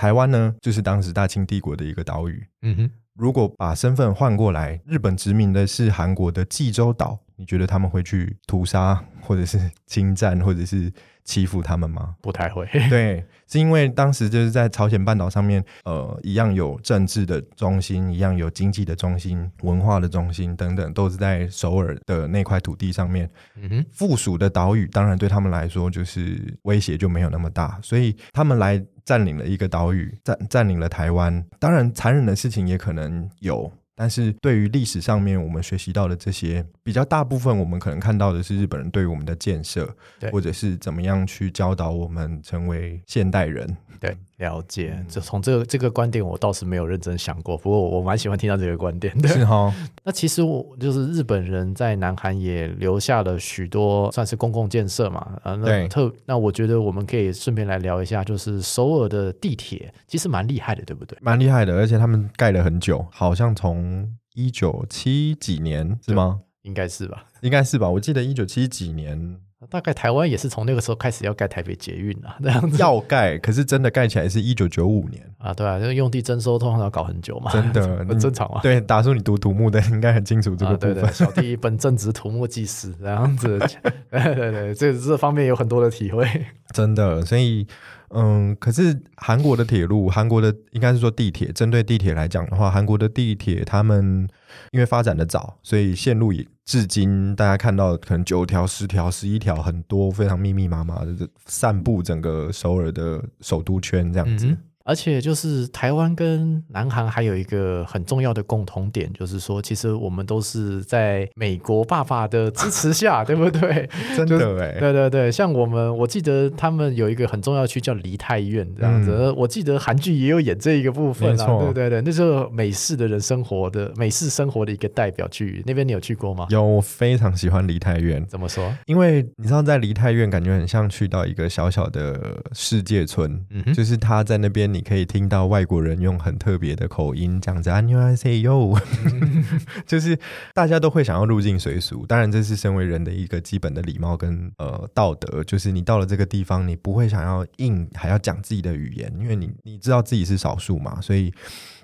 [0.00, 2.42] 台湾呢，就是当时大清帝国的一个岛屿。
[2.62, 10.90] 嗯哼，如果把身份换过来，日本殖民的是韩国的济州岛，你觉得他们会去屠杀或者是侵占，或者是
[11.24, 12.14] 欺负他们吗？
[12.20, 12.66] 不太会。
[12.88, 23.28] 对，是因为当时就是在朝鲜半岛上面，呃，一样有政治的中心，一样有经济的中心，文化的中心等等，都是在首尔的那块土地上面。
[23.56, 31.44] 嗯哼，附属的岛屿当然对他们来说就是威胁就没有那么大，所以他们来占领了一个岛屿，占占领了台湾。
[31.58, 33.70] 当然，残忍的事情也可能有。
[34.00, 39.94] 但是对于历史上面我们学习到的这些比较大部分，我们可能看到的是日本人对于我们的建设，
[40.32, 43.76] 或者是怎么样去教导我们成为现代人。
[44.00, 45.00] 对，了解。
[45.08, 47.56] 就从这个这个观点，我倒是没有认真想过。
[47.56, 49.28] 不过我蛮喜欢听到这个观点的。
[49.30, 49.72] 是哈。
[50.02, 55.38] 那其实我就是日本人在南韩也留下了许多算是公共建设嘛。
[55.44, 61.16] 啊，那特那我觉得我们可以顺便来聊一下，就是首尔的地铁其实蛮厉害的，对不对？
[61.20, 66.40] 蛮厉害的，而且他们盖了很久，好像从一九七几年是吗？
[66.62, 67.24] 应该是吧？
[67.42, 67.88] 应该是吧？
[67.88, 69.38] 我记得一九七几年。
[69.68, 78.60] 大概台湾也是从那个时候开始要盖台北捷运啊，这样子要盖，可是真的盖起来是一九九五年啊，对啊，因为用地征收通常要搞很久嘛，真的很正常嘛。
[78.62, 80.90] 对，打叔你读土木的应该很清楚这个部分。
[80.92, 83.58] 啊、对对，小弟本正直土木技师，这样子，
[84.10, 86.26] 对对对，这这方面有很多的体会，
[86.72, 87.22] 真的。
[87.26, 87.66] 所以，
[88.12, 94.28] 嗯，可是韩国的铁路，韩国的应该是说地铁，针对地铁来讲的话，韩国的地铁他们
[94.72, 96.46] 因为发展的早，所以线路也。
[96.66, 104.56] 至今，大家看到可能九条、十条、十一条，很多非常密密麻麻的散布整个首尔的首都圈这样子。
[104.90, 113.88] 而且就是台湾跟南韩还有一个很重要的共同点，就是说，其实我们都是在美国爸爸的支持下，对不对？
[114.16, 119.12] 真的哎、就是，对对对，像我们，我记得他们有一个很重要的区叫梨泰院这样子。
[119.12, 126.48] 嗯、我记得韩剧也有演这一个部分啊，对对对，那时候美式的人生活的美式生活的一个代表剧，那边你有去过吗？
[126.50, 128.26] 有，我非常喜欢梨泰院。
[128.26, 128.74] 怎么说？
[128.86, 134.70] 因为你知道，在梨泰院感觉很像去到一个小小的世界村，嗯，就是他在那边。
[134.70, 138.80] 你你可以听到外国人用很特别的口音这样子啊，New I say yo，
[139.84, 140.18] 就是
[140.54, 142.06] 大家都会想要入境随俗。
[142.06, 151.30] 当然，这是身为人的一个基本的礼貌跟呃道德，就是你到了这个地方，你不会想要硬还要讲自己的语言，因为你你知道自己是少数嘛，所以。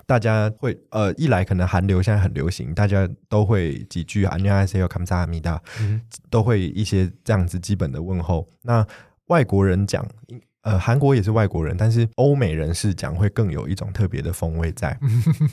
[0.07, 5.61] 大家会呃，一来可能韩流现在很流行，大家都会几句啊，你 I，say you come to me 的，
[6.29, 8.47] 都会一些这样子基本的问候。
[8.61, 8.87] 那
[9.25, 10.07] 外国人讲，
[10.67, 14.99] 呃，韩国也是外国人，但是欧美人士讲会更有一种特别的风味在。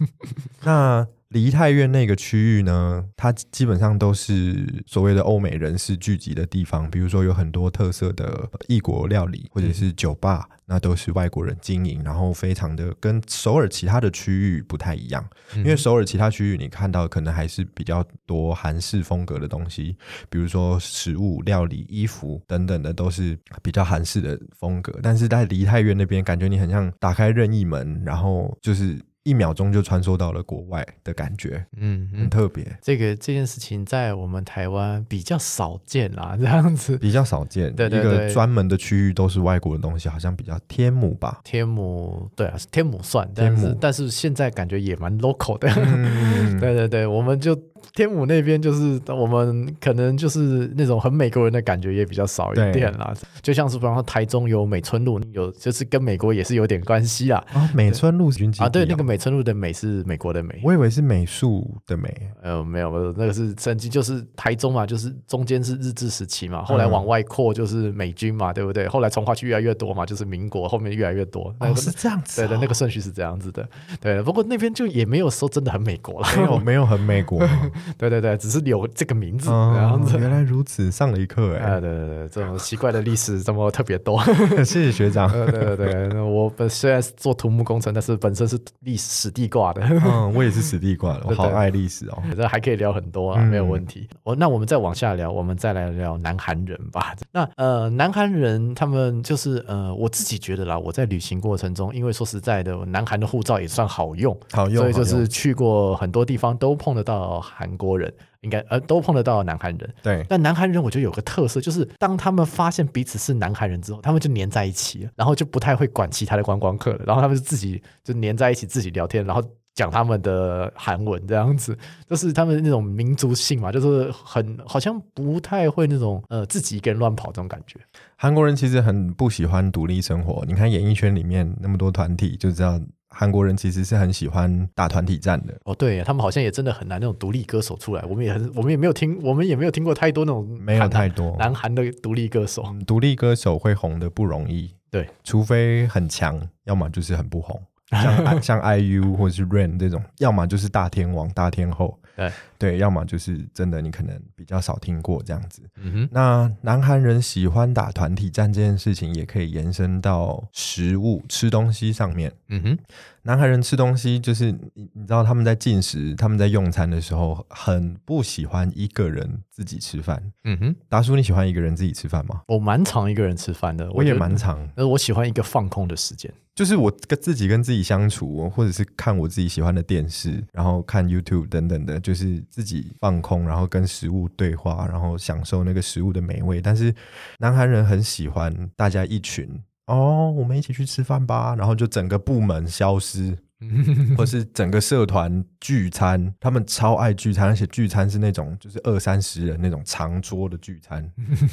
[0.64, 19.96] 那梨泰院那个区域呢，它基本上都是所谓的欧美人士聚集的地方，比如说有很多特色的异国料理或者是酒吧，嗯、那都是外国人经营，然后非常的跟首尔其他的区域不太一样，嗯、因为首尔其他区域你看到可能还是比较多韩式风格的东西，
[20.30, 28.96] 比如说食物、料理、衣服等等的都是比较韩式的风格，但是在梨泰院那边，感觉你很像打开任意门，然后就是。
[29.24, 32.64] 一秒钟就穿梭到了国外的感觉，嗯，很特别。
[32.80, 37.74] 这个这件事情在我们台湾比较少见啦， 这样子比较少见。
[37.74, 41.40] 对对对，一个专门的区域都是外国的东西，好像比较天母吧？
[41.42, 45.68] 天母，对啊，天母算，但是但是现在感觉也蛮 local 的。
[45.74, 47.58] 嗯、 对对对，我们就。
[47.92, 57.44] 天母那边就是我们可能就是那种很美国人的感觉也比较少一点啦，就像是比方说台中有美村路，有就是跟美国也是有点关系啦。
[57.52, 62.12] 啊，美村路是啊，对，那个美村路的美是美国的美，我以为是美术的美。
[62.42, 68.86] 呃，没有，没有，那个是曾经就是台中嘛，就是中间是日治时期嘛，后来往外扩就是美军嘛，对不对？
[68.88, 71.54] 后来从化区越来越多嘛，就是民国后面越来越多。
[71.60, 72.46] 哦，是这样子，哦。
[72.46, 73.66] 对的，那个顺序是这样子的。
[74.00, 77.40] 对，不过那边就也没有说真的很美国了， 没有，没有很美国。
[77.98, 81.80] 对对对，只是有这个名字，然后、哦、原来如此，上了一课哎。
[81.80, 84.22] 对对对，这种奇怪的历史这么特别多。
[84.64, 85.30] 谢谢学长。
[85.30, 89.82] 对 对对，我本虽然是做土木工程，但是本身是历史地挂的。
[89.82, 92.22] 嗯，我也是史地挂的，我好爱历史哦。
[92.37, 94.08] 这还可以聊很多啊，没有问题。
[94.22, 97.14] 我、嗯、那我们再往下聊，我们再来聊南韩人吧。
[97.32, 108.12] 那呃，南韩人他们就是呃，我自己觉得啦，我在旅行过程中，因为说实在的，南韩的护照也算好用，好用，所以就是去过很多地方都碰得到韩国人。
[108.40, 110.22] 应该呃都碰得到南韩人，对。
[110.29, 121.74] 但南韩人我觉得有个特色，就是当他们发现彼此是南韩人之后，他们就黏在一起了，然后就不太会管其他的观光客了，然后他们就自己就黏在一起，自己聊天，然后讲他们的韩文这样子，
[122.07, 127.81] 就是他们那种民族性嘛，就是很好像不太会那种呃自己一个人乱跑这种感觉。
[128.14, 132.79] 韩国人其实很不喜欢独立生活，你看演艺圈里面那么多团体就知道。
[133.14, 135.55] 韩国人其实是很喜欢打团体战的。
[135.64, 138.05] 哦，对，他们好像也真的很难那种独立歌手出来。
[138.09, 142.64] 我们也很，我们也没有听，我们也没有听过太多那种没有太多南韩的独立歌手。
[142.87, 147.62] 独立歌手会红的不容易，对，除非很强，要么就是很不红。
[147.90, 155.62] 像像 IU 或者是 Rain 这种，要么就是大天王、大天后，对对，要么就是真的你可能比较少听过这样子。
[155.77, 162.33] 嗯哼，那南韩人喜欢打团体战这件事情，也可以延伸到食物、吃东西上面。
[162.48, 162.79] 嗯哼。
[163.27, 170.22] 南韩人吃东西就是你，你知道他们在进食、他们在用餐的时候，很不喜欢一个人自己吃饭。
[170.44, 172.42] 嗯哼，达叔，你喜欢一个人自己吃饭吗？
[172.48, 174.68] 我蛮常一个人吃饭的，我也蛮常。
[174.77, 186.60] 呃，我喜欢一个放空的时间，就是我跟自己跟自己相处，或者是看我自己喜欢的电视，然后看 YouTube 等等的，就是自己放空，然后跟食物对话，然后享受那个食物的美味。
[186.60, 186.94] 但是
[187.38, 189.48] 南韩人很喜欢大家一群。
[189.86, 193.36] 哦，我们一起去吃饭吧，然后就整个部门消失，
[194.16, 201.11] 或是整个社团聚餐，他们超爱聚餐，而且聚餐是那种就是二三十人那种长桌的聚餐。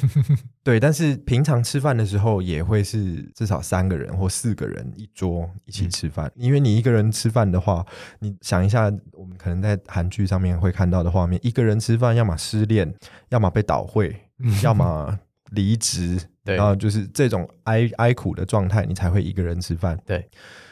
[0.62, 7.84] 对，但是平常吃饭的时候也会是至少三个人或四个人一桌一起吃饭，嗯、因为你一个人吃饭的话，
[8.20, 12.92] 你想一下，我们可能在韩剧上面会看到的画面，一个人吃饭，要么失恋，
[13.30, 14.14] 要么被倒会，
[14.62, 15.18] 要 么
[15.50, 16.18] 离职。
[16.44, 19.96] 对，然后就是这种哀哀苦的状态，你才会一个人吃饭。
[20.04, 20.28] 对，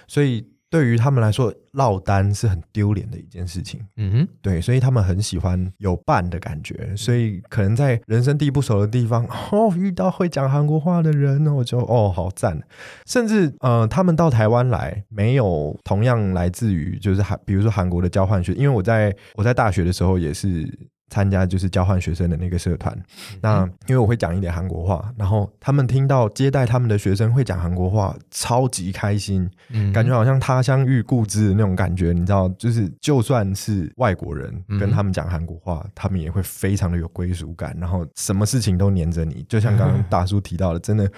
[0.09, 3.80] 所以对于他们来说，落单是很丢脸的一件事情。
[3.96, 6.94] 嗯哼，对，所以他们很喜欢有伴的感觉。
[6.96, 12.59] 所以可能在人生地不熟的地方，哦，遇到会讲韩国话的人，我就哦，好赞。
[13.04, 20.66] 甚至呃，他们到台湾来，没有同样来自于就是韩，比如说韩国的交换学，因为我在我在大学的时候也是。
[21.10, 22.96] 参加就是交换学生的那个社团，
[23.42, 29.50] 那因为我会讲一点韩国话，然后他们听到接待他们的学生会讲韩国话，超级开心，
[29.92, 41.10] 感觉好像他乡遇故知的那种感觉，你知道，就是就算是外国人跟他们讲韩国话，他们也会非常的有归属感，然后什么事情都黏着你，就像刚刚大叔提到的，真的。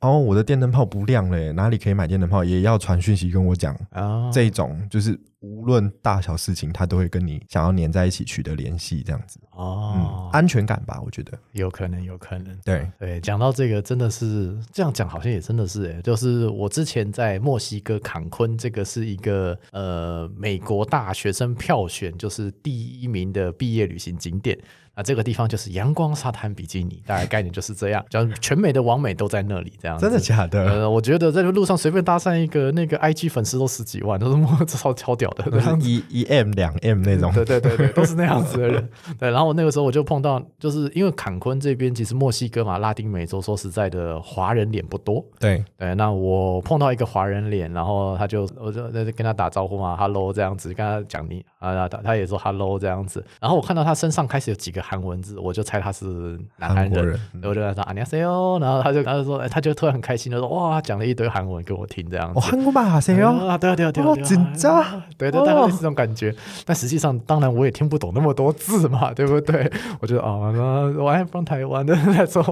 [0.00, 2.42] 哦，我的电灯泡不亮了，哪里可以买电灯泡？
[2.42, 3.76] 也要传讯息跟我讲。
[3.92, 9.38] 哦，这种就是无论大小事情，他都会跟你想要黏在一起取得联系，这样子。
[9.50, 12.56] 哦、嗯，安全感吧，我觉得有可能，有可能。
[12.64, 24.58] 对对，讲到这个，真的是这样讲，好像也真的是哎，就是我之前在墨西哥坎昆，这个是一个呃美国大学生票选就是第一名的毕业旅行景点。
[25.00, 29.96] 那这个地方就是阳光沙滩比基尼，大概概念就是这样，叫全美的王美都在那里，这样。
[29.96, 30.62] 真的假的？
[30.62, 35.44] 呃，我觉得在路上随便搭讪一个那个 IG 粉丝都十几万，都是超超屌的，
[35.80, 37.32] 一一 M 两 M 那种。
[37.32, 38.90] 对 对对对，都是那样子的人。
[39.18, 45.24] 对，然后我那个时候我就碰到，就是因为坎昆这边其实墨西哥嘛，拉丁美洲，说实在的，华人脸不多。
[45.38, 55.55] 对对，那我碰到一个华人脸，然后他就我就在跟他打招呼嘛，Hello 这样子，跟他讲你啊，他他也说 Hello 这样子，然后我看到他身上开始有几个韩文字，我就。
[55.55, 62.39] 就猜他是南韩人，人嗯、我就跟他说안녕하세요，然后他就他就说，哎，他就突然很开心的说，哇，讲了一堆韩文给我听，这样子。
[62.41, 63.47] 韩国话하세요？
[63.47, 66.35] 啊，对啊，对啊，对啊，紧张，对对，大概是这种感觉。
[66.65, 69.71] 但实际上，当然我也听不懂那么多字嘛， 对不对？
[70.01, 72.43] 我觉得啊， 那我还 from 台湾的那种，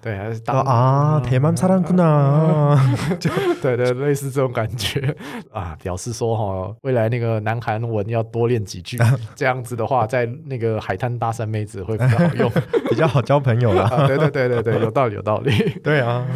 [0.00, 0.16] 对，
[0.46, 2.78] 啊，台湾사람구나，
[3.18, 3.28] 就
[3.60, 5.16] 对对，类似这种感觉
[5.52, 8.96] 啊，表示说哈，未来那个南韩文要多练几句，
[9.34, 12.51] 这样子的话，在那个海滩搭讪妹 子会比较好用。
[12.89, 15.51] 比较好交朋友啦，啊，对对对对对，有道理有道理。
[15.81, 16.27] 对啊，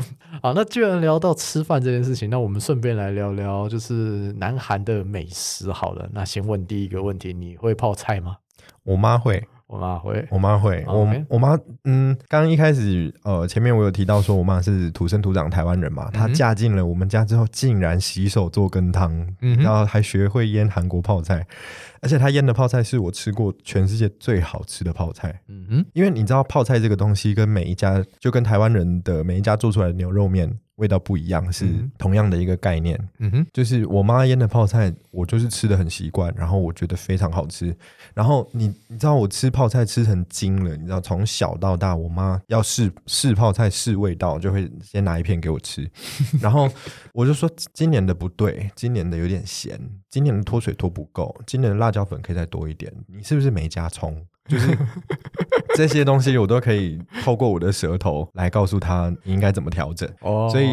[0.41, 6.08] 好，那既然聊到吃饭这件事情，那我们顺便来聊聊就是南韩的美食好了。
[6.13, 8.38] 那先问第一个问题，你会泡菜吗？
[8.84, 9.43] 我妈会。
[9.67, 21.45] 我妈会，我妈会，我我妈，嗯，刚刚一开始，呃，前面我有提到说，我妈是土生土长台湾人嘛，她嫁进了我们家之后，竟然洗手做羹汤，然后还学会腌韩国泡菜，
[21.99, 30.60] 而且她腌的泡菜是我吃过全世界最好吃的泡菜，嗯哼，因为你知道泡菜这个东西跟每一家，就跟台湾人的每一家做出来的牛肉面。
[30.75, 31.65] 味道不一样，是
[31.97, 32.99] 同样的一个概念。
[33.19, 37.75] 嗯哼，就是我妈腌的泡菜，我就是吃的很习惯，然后我觉得非常好吃。
[38.13, 45.89] 然后你你知道我吃泡菜吃成精了，你知道从小到大，我妈要试试泡菜试味道，就会先拿一片给我吃。
[46.41, 46.69] 然后
[47.13, 52.91] 我就说今年的不对，今年的有点咸，今年的脱水脱不够，今年的辣椒粉可以再多一点。
[53.07, 54.25] 你是不是没加葱？
[54.47, 54.77] 就是
[55.75, 60.08] 这些东西，我都可以透过我的舌头来告诉他应该怎么调整。
[60.21, 60.67] 哦，所以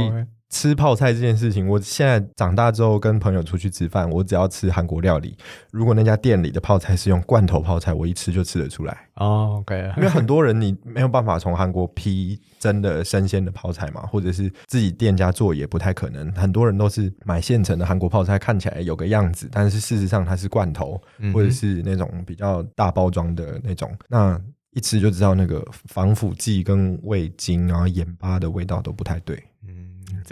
[0.53, 5.35] 吃泡菜这件事情，我现在长大之后跟朋友出去吃饭，我只要吃韩国料理，
[5.73, 9.09] 如果那家店里的泡菜是用罐头泡菜，我一吃就吃得出来。
[9.15, 16.31] 哦，OK，因为很多人你没有办法从韩国批真的生鲜的泡菜嘛，或者是自己店家做也不太可能。
[16.33, 21.01] 很多人都是买现成的韩国泡菜，看起来有个样子，但是事实上它是罐头，
[21.33, 23.91] 或者是那种比较大包装的那种。
[24.07, 24.39] 那
[24.73, 29.43] 一吃就知道那个防腐剂跟味精啊、盐巴的味道都不太对。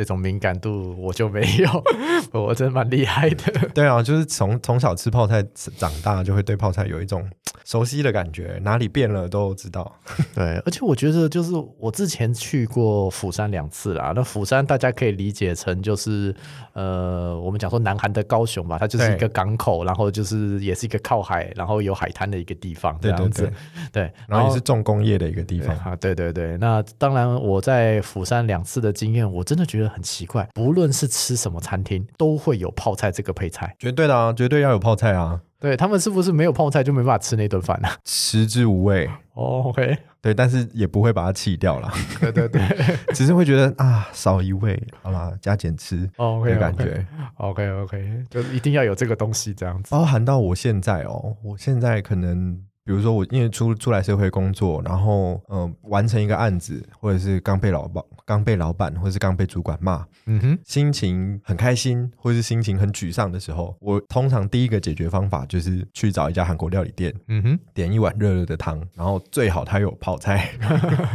[0.00, 1.84] 这种敏感度我就没有，
[2.32, 3.52] 我真的蛮厉害的。
[3.74, 5.44] 对啊，就是从从小吃泡菜
[5.76, 7.28] 长大，就会对泡菜有一种
[7.66, 9.94] 熟悉的感觉，哪里变了都知道。
[10.34, 16.34] 对，而且我觉得就是我之前去过釜山两次啦，那釜山大家可以理解成就是
[16.72, 23.42] 呃，我们讲说南韩的高雄吧，它就是一个港口，然后就是也是一个靠海，然后有海滩的一个地方，这样子。
[23.42, 25.94] 对，对，对，对，然后也是重工业的一个地方啊。
[25.96, 29.89] 对对对，那当然我在釜山两次的经验，我真的觉得。
[29.90, 33.74] 很奇怪，不论是吃什么餐厅，都会有泡菜这个配菜。
[33.78, 35.40] 绝对的啊，绝对要有泡菜啊。
[35.58, 37.88] 对，他们是不是没有泡菜就没办法吃那顿饭呢？
[38.06, 39.06] 食之无味。
[39.34, 39.98] 哦，OK。
[40.22, 41.90] 对，但是也不会把它弃掉了。
[42.18, 42.62] 对对对，
[43.12, 46.08] 只是会觉得啊，少一味，好啦，加减吃。
[46.16, 47.06] OK，感觉。
[47.36, 49.90] OK OK，就一定要有这个东西这样子。
[49.90, 52.58] 包含到我现在哦，我现在可能。
[52.84, 70.50] 比如说，我因为出出来社会工作，然后嗯，完成一个案子，或者是刚被老板、刚被老板，或者是刚被主管骂，嗯哼，心情很开心，或是心情很沮丧的时候，我通常第一个解决方法就是去找一家韩国料理店，嗯哼，点一碗热热的汤，然后最好它有泡菜，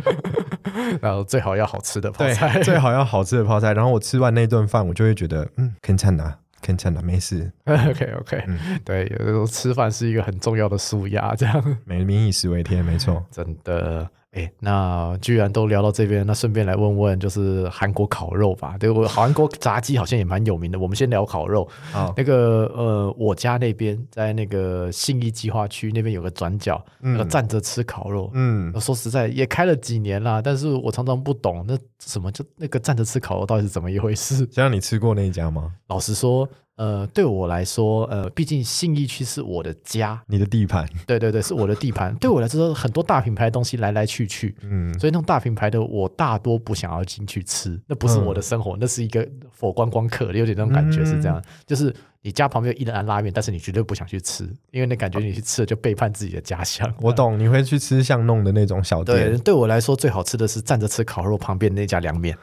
[1.02, 6.36] 然后最好要好吃的泡菜，最好要好吃的泡菜，然后我吃完那顿饭，我就会觉得，嗯，肯찮 아。
[6.62, 7.52] 看定的，没事。
[7.66, 8.44] OK，OK，
[8.84, 11.78] 对，有时候吃饭是一个很重要的舒压，这样。
[11.86, 14.10] 民以食为天，没错，真的。
[14.36, 18.78] 哎，那居然都聊到这边，那顺便来问问，就是韩国烤肉吧。
[18.78, 20.78] 对，我韩国炸鸡好像也蛮有名的。
[20.78, 21.66] 我们先聊烤肉。
[21.92, 28.30] 好，那个呃，我家那边在那个信义计划区那边有个转角，嗯、那个站着吃烤肉。
[28.34, 34.46] 嗯，说实在也开了几年了，但是我常常不懂那什么就那个站着吃烤肉到底是怎么一回事。
[34.52, 35.72] 像你吃过那一家吗？
[35.88, 36.46] 老实说。
[36.78, 42.14] 呃，对我来说，呃，毕竟信义区是我的家，你的地盘， 对对对，是我的地盘。
[42.16, 56.94] 对我来说，很多大品牌的东西来来去去，嗯，所以那种大品牌的我大多不想要进去吃，那不是我的生活，嗯、那是一个佛观光客，有点那种感觉是这样，嗯、就是你家旁边有一兰拉面，但是你绝对不想去吃，因为那感觉你去吃了就背叛自己的家乡。
[57.00, 59.30] 我懂，你会去吃巷弄的那种小店。
[59.30, 62.38] 对，对我来说最好吃的是站着吃烤肉旁边那家凉面。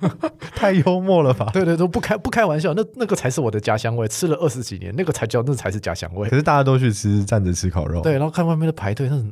[0.54, 1.50] 太幽默了吧？
[1.52, 6.28] 对 对，都不开不开玩笑，那那个才是我的家乡味，吃了二十几年，那个才叫那才是家乡味。
[6.28, 9.24] 可是大家都去吃站着吃烤肉，对，然后看外面的排队，那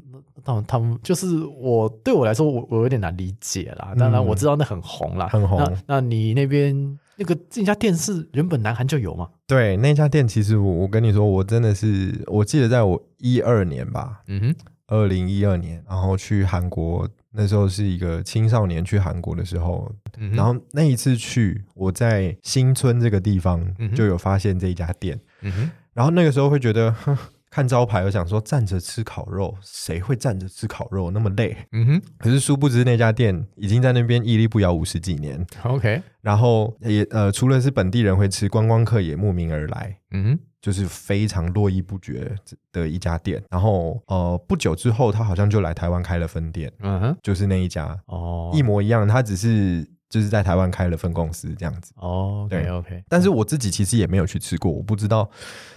[0.46, 3.94] 那他们就是我对我来说，我我有点难理解啦。
[3.98, 5.58] 当然我知道那很红啦，很红。
[5.58, 9.28] 那那你那边那个这家店是原本南韩就有吗？
[9.46, 14.54] 对，那家店其实我我跟你说，我真的是我记得在我一二年吧，嗯哼，
[14.88, 17.08] 二零一二年，然后去韩国。
[17.36, 27.16] 那时候是一个青少年去韩国的时候，嗯、然后那一次去，我在新村这个地方就有发现这一家店，嗯、然后那个时候会觉得，哼，
[27.54, 31.56] 看招牌，我想说站着吃烤肉，谁会站着吃烤肉那么累？
[31.70, 35.46] 嗯哼，可是殊不知那家店已经在那边屹立不摇五十几年。
[35.62, 39.96] OK，然后也呃，除了是本地人会吃，观光客也慕名而来。
[40.10, 40.38] 嗯哼。
[40.64, 42.34] 就是非常络绎不绝
[42.72, 55.28] 的一家店，然后呃不久之后，他好像就来台湾开了分店，嗯哼，就是那一家哦，一模一样，他只是就是在台湾开了分公司这样子哦，对，OK，但是我自己其实也没有去吃过，我不知道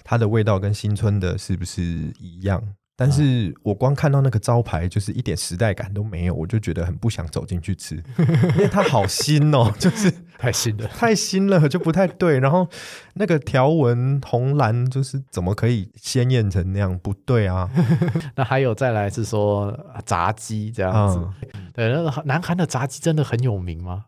[0.03, 1.81] 它的味道跟新村的是不是
[2.19, 2.61] 一样。
[2.99, 12.39] 但是我光看到那个招牌，就是一点时代感都没有，我就觉得很不想走进去吃，因为它好新哦， 就是太新了，太新了就不太对。
[12.39, 12.67] 然后
[13.13, 16.97] 那个条纹红蓝，就是怎么可以鲜艳成那样？
[16.99, 17.67] 不对啊。
[18.35, 19.75] 那还有再来是说
[20.05, 21.19] 炸鸡这样子，
[21.53, 24.05] 嗯、对，那个南韩的炸鸡真的很有名吗？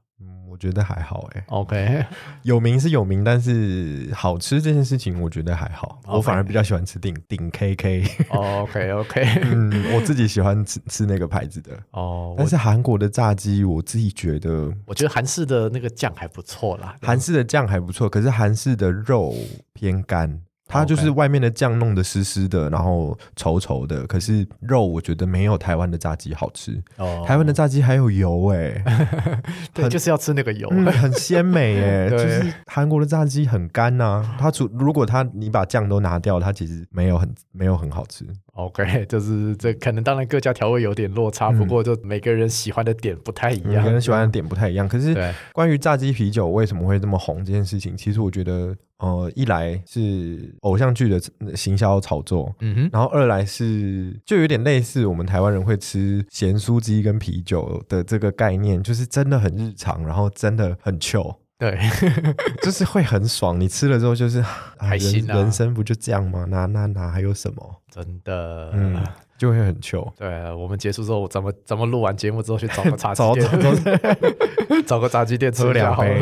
[0.50, 2.06] 我觉得还好哎，OK，
[2.44, 6.18] 有名是有名，但是好吃这件事情我觉得还好，Okay.
[6.18, 11.74] 我反而比较喜欢吃顶顶 KK，OK OK， 嗯，我自己喜欢吃吃那个牌子的。
[11.92, 19.36] 哦，oh, 但是韩国的炸鸡我自己觉得，我觉得韩式的那个酱还不错啦，韩式的酱还不错，可是韩式的肉
[19.74, 20.42] 偏干。
[20.70, 24.06] 它就是外面的酱弄得湿湿的，然后稠稠的。
[24.06, 26.82] 可是肉我觉得没有台湾的炸鸡好吃。
[26.98, 28.84] 哦，台湾的炸鸡还有油哎，
[29.74, 32.10] 对，就是要吃那个油，很鲜美哎。
[32.10, 38.24] 就是韩国的炸鸡很干呐，它除如果它你把酱都拿掉，它其实没有很没有很好吃。
[38.66, 44.88] OK， 就是这可能当然各家调味有点落差，嗯、不过就每个人喜欢的点不太一样，每个人喜欢的点不太一样。
[44.88, 45.16] 可是
[45.54, 51.20] 关于炸鸡啤酒为什么会这么红这件事情，其实我觉得，呃，一来是偶像剧的
[51.56, 61.36] 行销炒作，嗯哼，然后二来是就有点类似我们台湾人会吃咸酥鸡跟啤酒的这个概念，就是真的很日常，然后真的很 chill。
[61.59, 61.79] 对，
[62.63, 63.59] 就是会很爽。
[63.59, 64.45] 你吃了之后就是
[64.79, 66.45] 开心、啊人，人生不就这样吗？
[66.49, 67.81] 哪哪哪还有什么？
[67.91, 69.01] 真的，嗯，
[69.39, 70.13] 就会很糗。
[70.19, 76.21] 对，我们结束之后，咱们咱们录完节目之后去找个 炸鸡店，找，找，找个炸鸡店吃两杯。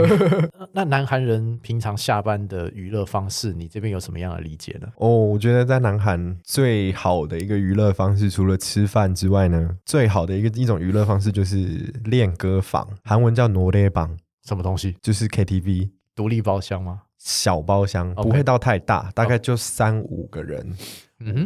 [0.75, 4.89] 那南韩人平常下班的娱乐方式，你这边有什么样的理解呢？
[4.97, 11.59] 哦，我觉得在南韩最好的一个娱乐方式，除了吃饭之外呢，最好的一个一种娱乐方式就是
[12.05, 14.11] 练歌房，韩文叫노래방。
[14.48, 14.96] 什么东西？
[15.02, 17.02] 就是 KTV 独立包厢吗？
[17.18, 20.74] 小包厢，不会到太大大概就三五个人，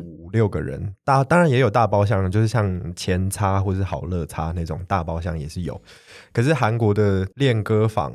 [0.03, 0.93] 五六个人。
[1.03, 5.81] 大当然也有大包厢，就是像前叉或是好乐叉那种大包厢也是有。
[6.31, 8.13] 可是韩国的练歌房，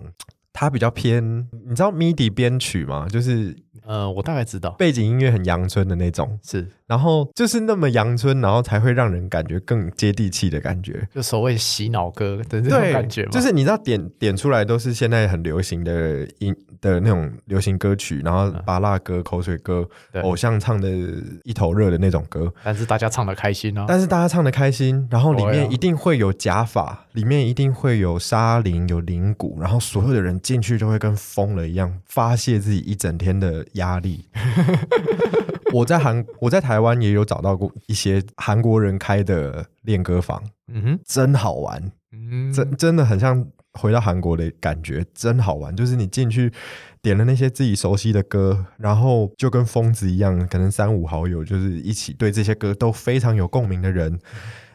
[0.57, 3.07] 它比较偏，你知道 MIDI 编曲吗？
[3.09, 3.54] 就是。
[3.86, 13.30] 呃，我大概知道，背景音乐很阳春的那种，是，然后就是那么阳春，然后才会让人感觉更接地气的感觉，就所谓洗脑歌的那种感觉嘛。
[13.30, 19.88] 就是你知道点点出来都是现在很流行的音的那种流行歌曲，然后巴拉歌、口水歌、
[20.24, 20.90] 偶像唱的
[21.44, 33.66] 一头热的那种歌，但是大家唱的开心哦，但是大家唱的开心，然后里面一定会有假发，里面一定会有沙林、有铃鼓，然后所有的人进去就会跟疯了一样，发泄自己一整天的。
[33.72, 34.24] 压力，
[35.74, 40.42] 我在韩，我在台湾也有找到过一些韩国人开的练歌房，
[40.72, 45.74] 嗯哼，真好玩，嗯，真真的很像回到韩国的感觉，真好玩。
[45.76, 46.51] 就是你进去
[47.03, 54.18] 点了那些自己熟悉的歌，然后就跟疯子一样，可能三五好友就是一起对这些歌都非常有共鸣的人，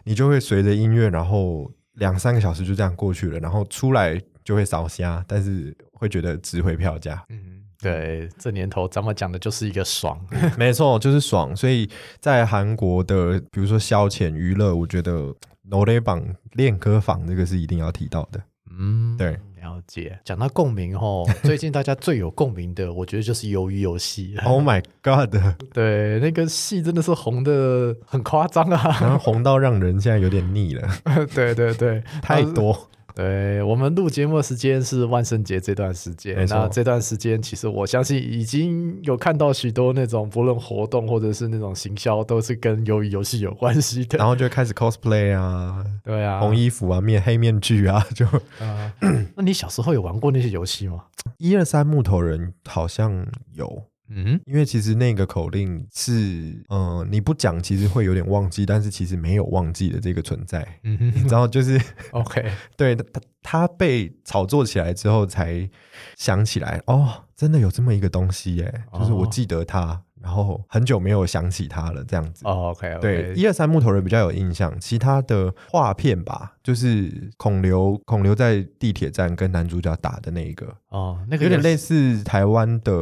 [0.04, 4.22] 你就会随着音乐，然后两三个小时就这样过去了，然后出来
[4.52, 7.24] 就会少虾但是会觉得值回票价。
[7.30, 10.20] 嗯对这年头咱们讲的就是一个爽。
[10.60, 11.56] 没错就是爽。
[11.56, 11.90] 所以
[12.20, 15.34] 在韩国的比如说消遣娱乐我觉得
[15.70, 16.22] 罗列榜
[16.52, 18.42] 练歌房这个是一定要提到的
[18.78, 19.32] 嗯对
[19.62, 20.20] 了解。
[20.26, 24.36] 讲到共鸣后最近大家最有共鸣的我觉得就是鱿鱼游戏。
[24.44, 25.34] Oh my god
[25.74, 30.88] 对那个戏真的是红的很夸张啊然后红到让人现在有点腻了。
[31.34, 44.18] 对对对太多对，我们录节目的时间是万圣节这段时间，那这段时间其实我相信已经有看到许多那种不论活动或者是那种行销，都是跟鱿鱼游戏有关系的。
[44.20, 48.26] 然后就开始 cosplay 啊，对啊，红衣服啊，面黑面具啊，就
[48.60, 48.94] 啊。
[49.36, 51.04] 那你小时候有玩过那些游戏吗？
[51.38, 53.84] 一二三木头人好像有。
[54.14, 60.68] 嗯，因为其实那个口令是，呃，你不讲其实会有点忘记，但是其实没有忘记的这个存在。
[60.84, 61.80] 嗯哼，你知道就是，
[62.12, 65.70] OK， 对，他他被炒作起来之后才
[66.18, 70.02] 想起来，哦，真的有这么一个东西耶，就是我记得它。
[70.22, 72.46] 然后很久没有想起他了，这样子。
[72.46, 80.78] 哦，OK，对，一二三木头人比较有印象，其他的画片吧，就是孔刘，孔刘在地铁站跟男主角打的那一个。
[80.92, 82.94] 哦，那个有点类似台湾的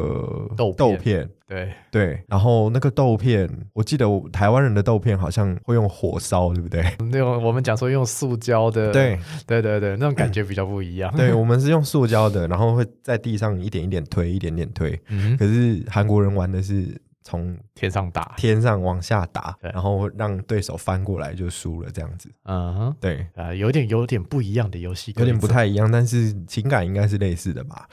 [0.55, 1.29] 豆豆片。
[1.47, 6.85] 对对，然后那个豆片，我记得台湾人的豆片好像会用火烧，对不对？
[7.11, 9.17] 那种我们讲说用塑胶的，对
[9.47, 11.11] 对对对，那种感觉比较不一样。
[11.17, 14.99] 对，我们是用塑胶的，然后会在地上一点一点推，一点点推。
[15.07, 16.95] 嗯，可是韩国人玩的是。
[17.29, 22.27] 从天上打，天上往下打，然后让对手翻过来就输了，这样子。
[22.45, 23.27] 嗯，对。
[23.35, 27.87] 啊，有点有点不一样的游戏，有点不太一样，但是情感应该是类似的吧。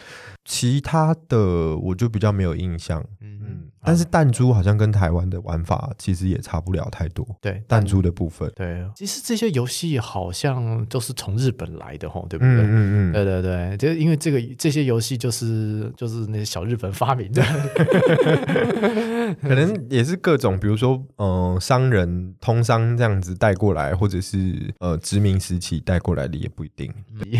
[0.46, 3.04] 其他的我就比较没有印象。
[3.20, 7.24] 嗯嗯，但是弹珠好像跟台湾的玩法其实也差不了太多。
[7.40, 8.50] 对，弹珠的部分。
[8.56, 12.54] 对，其实这些游戏好像都是从日本来的吼，对不对？
[12.54, 17.42] 嗯嗯嗯，对对对，就因为这个这些游戏就是就是那些小日本发明的。
[19.42, 26.92] 可能也是各种，比如说，呃，商人通商这样子带过来，或者是呃殖民时期带过来的，也不一定。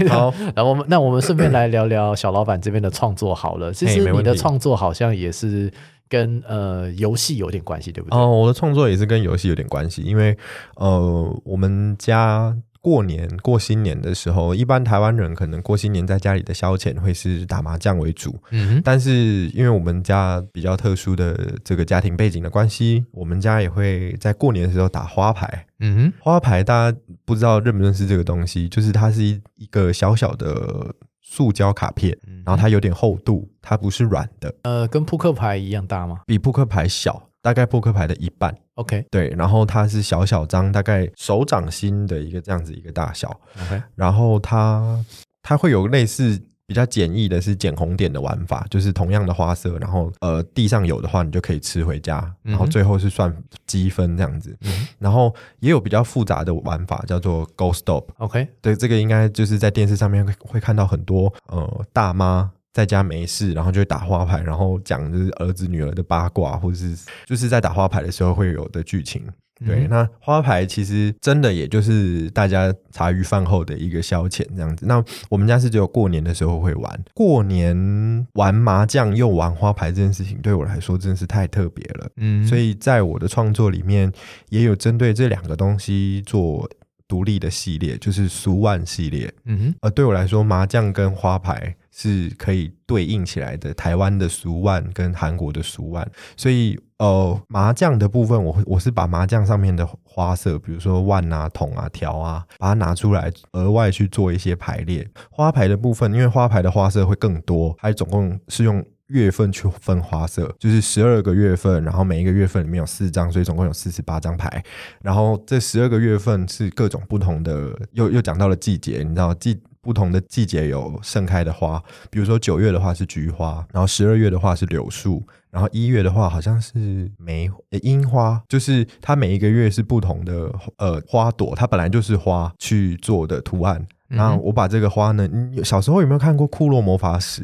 [0.09, 3.73] 好， 然后我们那我们顺便来聊聊小老板这边的创作好了。
[3.73, 5.73] 其实你的创作好像也是
[6.09, 8.19] 跟呃游戏有点关系，对不对？
[8.19, 10.37] 哦，我的创作也是跟游戏有点关系，因为
[10.77, 12.57] 呃我们家。
[12.83, 18.39] 过年过新年的时候，一般台湾人可能过新年在家里的消遣会是打麻将为主。
[18.53, 25.67] 嗯哼，但是因为我们家比较特殊的这个家庭背景的关系，我们家也会在过年的时候打花牌。
[25.81, 30.95] 嗯哼，花牌大家不知道认不认识这个东西，就是它是一一个小小的
[31.29, 34.55] 塑胶卡片，然后它有点厚度，它不是软的。
[34.63, 36.21] 呃，跟扑克牌一样大吗？
[36.25, 37.29] 比扑克牌小。
[37.43, 38.53] 大概扑克牌的一半。
[38.75, 43.29] OK，对，然后它是小小张，大概手掌心的一个这样子一个大小。
[43.63, 45.05] OK，然后它
[45.43, 46.41] 它会有类似。
[46.67, 53.35] 比较简易的是捡红点的玩法，就是同样的花色，然后呃地上有的话，你就可以吃回家，然后最后是算
[53.67, 54.57] 积分这样子。
[54.63, 58.11] 嗯、然后也有比较复杂的玩法，叫做 Go Stop。
[58.19, 69.23] OK，对，这个应该就是在电视上面会会看到很多呃大妈在家没事，然后就打花牌，然后讲就是儿子女儿的八卦，或者是就是在打花牌的时候会有的剧情。
[69.65, 74.85] 对，那花牌其实真的也就是大家茶余饭后的一个消遣这样子。
[74.87, 82.09] 那我们家是只有过年的时候会玩，过年玩麻将又玩花牌这件事情，对我来说真的是太特别了。
[82.17, 84.13] 嗯，所以在我的创作里面
[84.51, 86.69] 也有针对这两个东西做
[87.09, 89.33] 独立的系列，就是俗万系列。
[89.45, 96.79] 嗯哼，呃，对我来说，麻将跟花牌是可以对应起来的，台湾的俗万跟韩国的俗万，所以。
[96.99, 105.07] 呃，麻将的部分，我会我是把麻将上面的花色，比如说万啊、筒啊、条啊，把它拿出来，额外去做一些排列。
[105.31, 114.65] 花牌的部分，因为花牌的花色会更多，它总共是用月份去分花色，就是十二个月份，然后每一个月份里面有四张，所以总共有四十八张牌。
[115.03, 119.61] 然后这十二个月份是各种不同的，又又讲到了季节，你知道季。
[119.87, 121.81] 不同的季节有盛开的花，
[122.11, 127.49] 比如说九月的话是菊花，然后十二月的话是柳树，然后一月的话好像是梅
[127.83, 133.87] 樱花，就是它每一个月是不同的呃花朵，它本来就是花去做的图案。
[134.09, 137.43] 然后我把这个花呢，你小时候有没有看过《库洛魔法使》？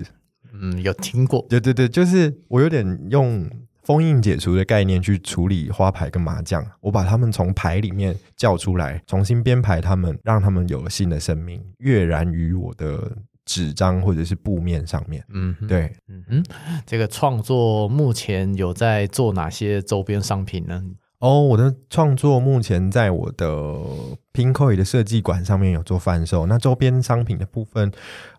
[0.52, 1.46] 嗯，有听过。
[1.48, 3.48] 对对对，就是我有点用。
[3.82, 13.10] 封印解除的概念去处理花牌跟麻将，我把他们从牌里面叫出来，重新编排他们，让他们有了新的生命，跃然于我的
[13.44, 15.24] 纸张或者是布面上面。
[15.34, 16.44] 嗯哼，对，嗯哼，
[16.86, 20.80] 这个创作目前有在做哪些周边商品呢？
[21.18, 23.46] 哦，我的创作目前在我的
[24.32, 26.46] Pinkoi 的设计馆上面有做贩售。
[26.46, 27.90] 那周边商品的部分，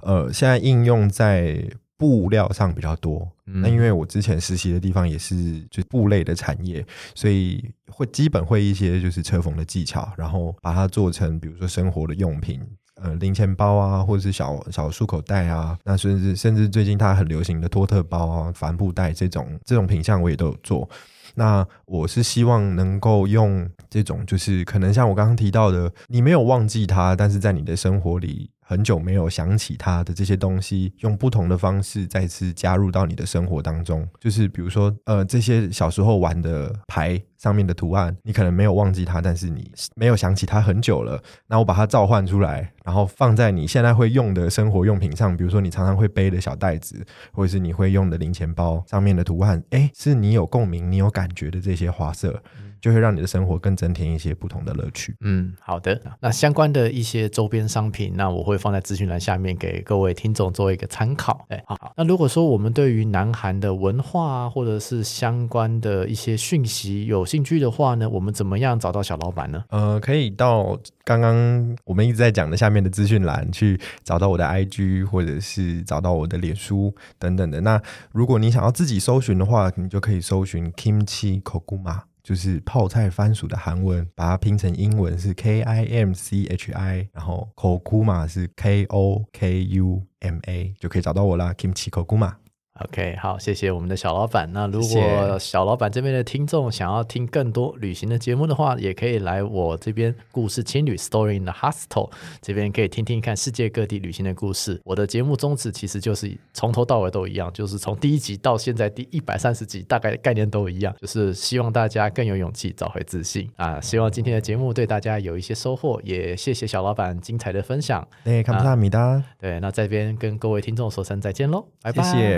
[0.01, 1.65] 呃，现在应用在。
[2.03, 6.85] 布料上比较多，那因为我之前实习的地方也是就布类的产业，
[7.15, 12.59] 所以会基本会一些就是车缝的技巧，然后把它做成比如说生活的用品，
[13.01, 20.89] 呃，零钱包啊，或者是小小束口袋啊，那甚至甚至最近它很流行的托特包啊、帆布袋这种这种品相我也都有做。
[21.35, 28.49] 那我是希望能够用这种，就是可能像我刚刚提到的，你没有忘记它，但是在你的生活里。
[28.65, 34.07] 很久没有想起他的这些东西，用不同的方式再次加入到你的生活当中。
[34.19, 41.21] 就是比如说，呃，这些小时候玩的牌上面的图案，你可能没有忘记它，但是你没有想起它很久了。
[41.47, 52.41] 那我把它召唤出来，然后放在你现在会用的生活用品上，比如说你常常会背的小袋子，或者是你会用的零钱包上面的图案，诶，是你有共鸣、你有感觉的这些花色。
[52.83, 55.15] 就会让你的生活更增添一些不同的乐趣。
[55.21, 55.97] 嗯，好的。
[56.19, 61.45] 那相关的一些周边商品，那我会放在资讯栏下面给各位听众做一个参考。
[61.47, 61.93] 哎，好。
[61.95, 69.63] 那如果说我们对于南韩的文化啊，或者是相关的一些讯息有兴趣的话呢，我们怎么样找到小老板呢？
[69.69, 77.59] 呃，可以到刚刚我们一直在讲的下面的资讯栏去找到我的 IG，或者是找到我的脸书等等的。
[77.61, 77.81] 那
[78.11, 82.01] 如果你想要自己搜寻的话，你就可以搜寻 Kimchi Kokuma。
[82.23, 92.35] 就是泡菜番薯的韩文，把它拼成英文是 K I M C H I，然后 Kokuma 是 K O K U M A，就可以找到我啦，Kimchi Kokuma。
[92.79, 94.51] OK，好，谢谢我们的小老板。
[94.51, 102.09] 那如果小老板这边的听众想要听更多旅行的节目的话，也可以来我这边故事情侣 Story in the Hostel
[102.41, 104.81] 这边可以听听看世界各地旅行的故事。
[104.83, 113.79] 我的节目宗旨其实就是从头到尾都一样，就是从第一集到现在第一百三十集，大概概念都一样，就是希望大家更有勇气找回自信啊！
[113.81, 118.05] 希望今天的节目对大家有一些收获，也谢谢小老板精彩的分享。
[118.23, 121.91] 哎，卡布萨米达，对，那这边跟各位听众说声再见喽，拜，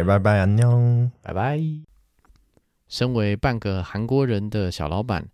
[0.04, 0.25] 拜,拜。
[0.26, 1.62] 拜妞，拜拜。
[2.88, 5.30] 身为半个韩国人的小老板，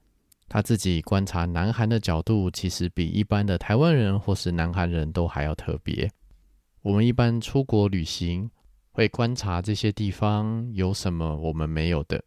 [0.49, 6.11] 他自己观察南韩的角度，其实比一般的台湾人或是南韩人都还要特别。
[6.81, 8.51] 我们一般出国旅行，
[8.91, 12.21] 会观察这些地方有什么我们没有的，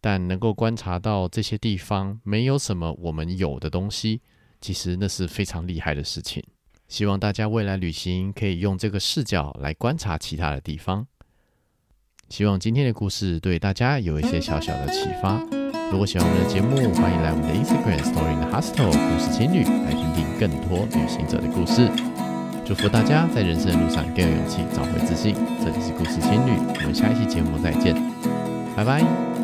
[0.00, 4.22] 但能够观察到这些地方没有什么我们有的东西，
[4.62, 6.42] 其实那是非常厉害的事情。
[6.88, 11.06] 希望大家未来旅行可以用这个视角来观察其他的地方。
[12.28, 15.40] 希望今天的故事对大家有一些小小的启发。
[15.90, 21.88] 如果喜欢我们的节目，欢迎来我们的 Instagram Story in the Hostel 故事情侣来听听更多旅行者的故事。
[22.66, 25.36] 祝福大家在人生的路上更有勇气，找回自信。
[25.62, 27.94] 这里是故事情侣，我们下一期节目再见，
[28.74, 29.35] 拜拜。